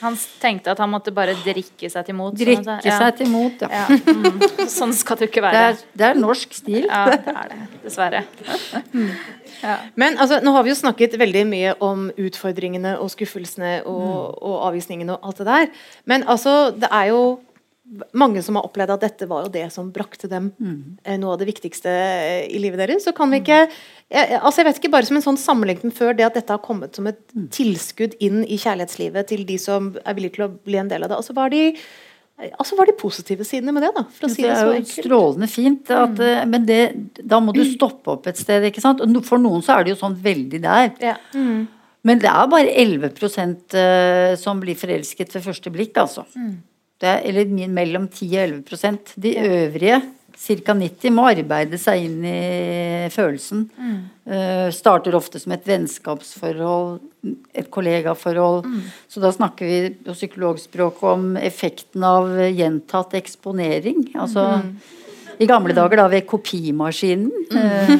[0.02, 2.34] Han tenkte at han måtte bare drikke seg til mot.
[2.36, 3.86] Drikke seg til mot, ja.
[3.86, 3.86] Ja.
[3.86, 4.68] Mm.
[4.72, 5.64] Sånn skal det jo ikke Det være.
[5.70, 6.84] er, det er norsk stil.
[6.90, 7.62] Ja, det er det.
[7.86, 8.26] Dessverre.
[9.94, 14.56] Men altså, nå har vi jo snakket veldig mye om utfordringene og skuffelsene og, og
[14.70, 15.68] avvisningene og alt det der.
[16.04, 17.22] Men altså, det er jo
[18.16, 20.78] mange som har opplevd at dette var jo det som brakte dem mm.
[21.22, 23.04] noe av det viktigste eh, i livet deres.
[23.06, 26.16] Så kan vi ikke jeg, altså jeg vet ikke bare som en sånn sammenligning før
[26.16, 27.22] det at dette har kommet som et
[27.54, 31.12] tilskudd inn i kjærlighetslivet til de som er villige til å bli en del av
[31.12, 31.20] det.
[31.20, 31.64] Altså, hva er de,
[32.36, 34.04] altså, hva er de positive sidene med det, da?
[34.12, 36.52] For å si Det det er jo strålende fint, at, mm.
[36.52, 36.80] men det,
[37.22, 38.66] da må du stoppe opp et sted.
[38.68, 39.00] ikke sant?
[39.28, 40.92] For noen så er det jo sånn veldig der.
[41.00, 41.16] Ja.
[42.06, 43.08] Men det er bare 11
[43.74, 46.26] eh, som blir forelsket ved første blikk, altså.
[46.96, 49.98] Det er, eller mellom 10 og 11 De øvrige,
[50.36, 50.74] ca.
[50.74, 53.64] 90, må arbeide seg inn i følelsen.
[54.26, 57.00] Eh, starter ofte som et vennskapsforhold,
[57.54, 58.66] et kollegaforhold.
[59.08, 64.10] Så da snakker vi på psykologspråk om effekten av gjentatt eksponering.
[64.14, 64.62] Altså
[65.40, 67.30] i gamle dager da ved kopimaskinen.
[67.50, 67.90] eh,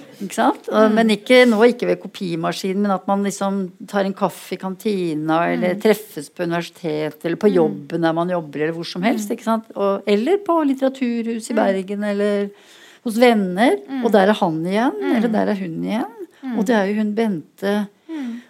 [0.22, 0.68] ikke sant?
[0.72, 4.56] Og- Men ikke, nå ikke ved kopimaskinen, men at man liksom tar en kaffe i
[4.56, 9.30] kantina, eller treffes på universitetet, eller på jobben der man jobber, eller hvor som helst.
[9.30, 9.64] ikke sant?
[9.76, 12.50] Og, eller på litteraturhus i Bergen, eller
[13.04, 13.76] hos venner.
[14.04, 16.12] Og der er han igjen, eller der er hun igjen.
[16.58, 17.88] Og det er jo hun Bente.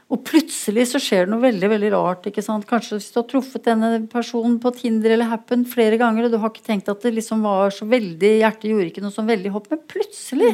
[0.08, 2.26] Og plutselig så skjer det noe veldig veldig rart.
[2.30, 2.64] ikke sant?
[2.64, 6.38] Kanskje hvis du har truffet denne personen på Tinder eller Happen flere ganger, og du
[6.38, 9.50] har ikke tenkt at det liksom var så veldig Hjertet gjorde ikke noe sånn veldig
[9.50, 10.52] hopp, men plutselig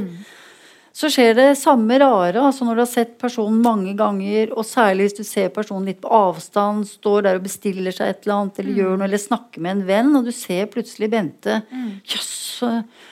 [0.92, 2.36] så skjer det samme rare.
[2.40, 6.02] altså Når du har sett personen mange ganger, og særlig hvis du ser personen litt
[6.02, 9.64] på avstand, står der og bestiller seg et eller annet, eller gjør noe, eller snakker
[9.64, 11.62] med en venn, og du ser plutselig Bente
[12.04, 13.08] Jøss, yes,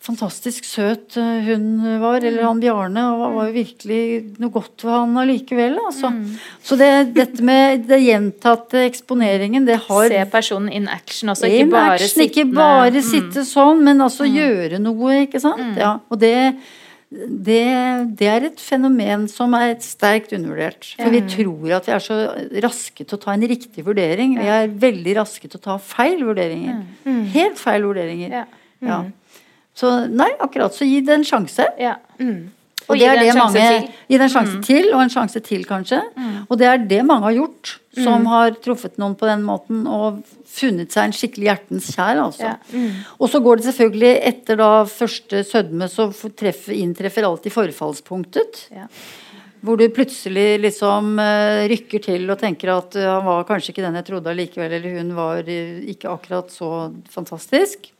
[0.00, 3.04] fantastisk søt eh, hun var, eller han Bjarne.
[3.12, 4.02] Og var jo virkelig
[4.40, 5.76] noe godt ved han allikevel.
[5.90, 6.10] Altså.
[6.14, 6.34] Mm.
[6.64, 11.70] Så det, dette med det gjentatte eksponeringen, det har Se personen in action også, ikke
[11.74, 12.28] bare action, sittende.
[12.30, 13.08] Ikke bare mm.
[13.12, 14.38] sitte sånn, men altså mm.
[14.40, 15.72] gjøre noe, ikke sant.
[15.72, 15.80] Mm.
[15.80, 16.34] Ja, og det,
[17.10, 17.62] det,
[18.20, 20.92] det, er et fenomen som er sterkt undervurdert.
[20.94, 22.18] For vi tror at vi er så
[22.62, 24.36] raske til å ta en riktig vurdering.
[24.38, 26.84] Vi er veldig raske til å ta feil vurderinger.
[27.02, 27.24] Mm.
[27.34, 28.46] Helt feil vurderinger.
[28.86, 29.00] Ja.
[29.74, 30.76] Så nei, akkurat.
[30.76, 31.66] Så gi det en sjanse.
[31.82, 31.96] Ja.
[32.22, 32.52] Mm.
[32.90, 33.66] Og, og det er det mange.
[34.10, 34.64] Gi det en sjanse mm.
[34.66, 36.00] til, og en sjanse til, kanskje.
[36.16, 36.34] Mm.
[36.48, 38.28] Og det er det mange har gjort, som mm.
[38.32, 40.18] har truffet noen på den måten og
[40.50, 42.18] funnet seg en skikkelig hjertens kjær.
[42.24, 42.48] Altså.
[42.48, 42.56] Ja.
[42.74, 42.98] Mm.
[43.20, 46.10] Og så går det selvfølgelig etter da første sødme, så
[46.42, 48.64] treffer, inntreffer alltid forfallspunktet.
[48.74, 48.88] Ja.
[49.60, 53.98] Hvor du plutselig liksom uh, rykker til og tenker at han var kanskje ikke den
[54.00, 57.92] jeg trodde allikevel, eller hun var uh, ikke akkurat så fantastisk.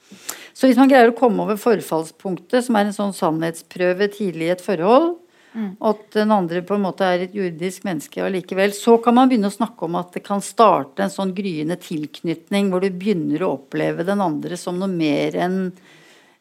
[0.57, 4.55] Så hvis man greier å komme over forfallspunktet, som er en sånn sannhetsprøve tidlig i
[4.55, 5.15] et forhold,
[5.53, 5.71] mm.
[5.91, 9.51] at den andre på en måte er et jordisk menneske allikevel, så kan man begynne
[9.51, 13.55] å snakke om at det kan starte en sånn gryende tilknytning, hvor du begynner å
[13.59, 15.63] oppleve den andre som noe mer enn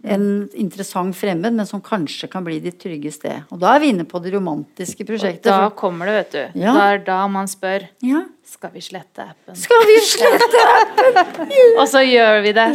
[0.04, 3.42] en interessant fremmed, men som kanskje kan bli ditt trygge sted.
[3.52, 5.50] Og da er vi inne på det romantiske prosjektet.
[5.52, 6.62] Og da kommer det, vet du.
[6.64, 6.76] Ja.
[6.76, 8.24] Det er da man spør ja.
[8.50, 9.58] Skal vi slette appen?
[9.60, 11.52] Skal vi slette appen?
[11.82, 12.70] og så gjør vi det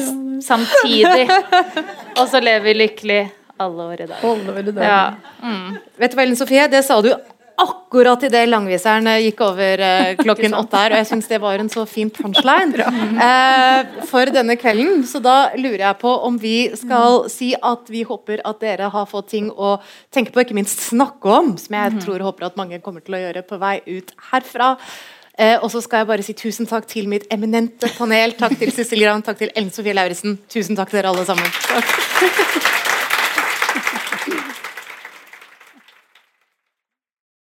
[0.45, 1.25] samtidig.
[2.21, 3.23] Og så lever vi lykkelig
[3.65, 4.21] alle år i dag.
[4.29, 4.85] Alle år i dag.
[4.87, 5.03] Ja.
[5.43, 5.81] Mm.
[5.99, 7.11] Vet du hva, Ellen Sofie, det sa du
[7.61, 11.63] akkurat idet langviseren eh, gikk over eh, klokken åtte her, og jeg syns det var
[11.63, 15.05] en så fin punchline eh, for denne kvelden.
[15.09, 19.11] Så da lurer jeg på om vi skal si at vi håper at dere har
[19.11, 19.77] fått ting å
[20.15, 22.05] tenke på, ikke minst snakke om, som jeg mhm.
[22.07, 24.75] tror og håper at mange kommer til å gjøre på vei ut herfra.
[25.39, 28.37] Eh, og så skal jeg bare si tusen takk til mitt eminente panel.
[28.39, 30.39] Takk til Sissel Gran, takk til Ellen Sofie Lauritzen.
[30.51, 31.55] Tusen takk til dere alle sammen.
[31.67, 32.91] Takk.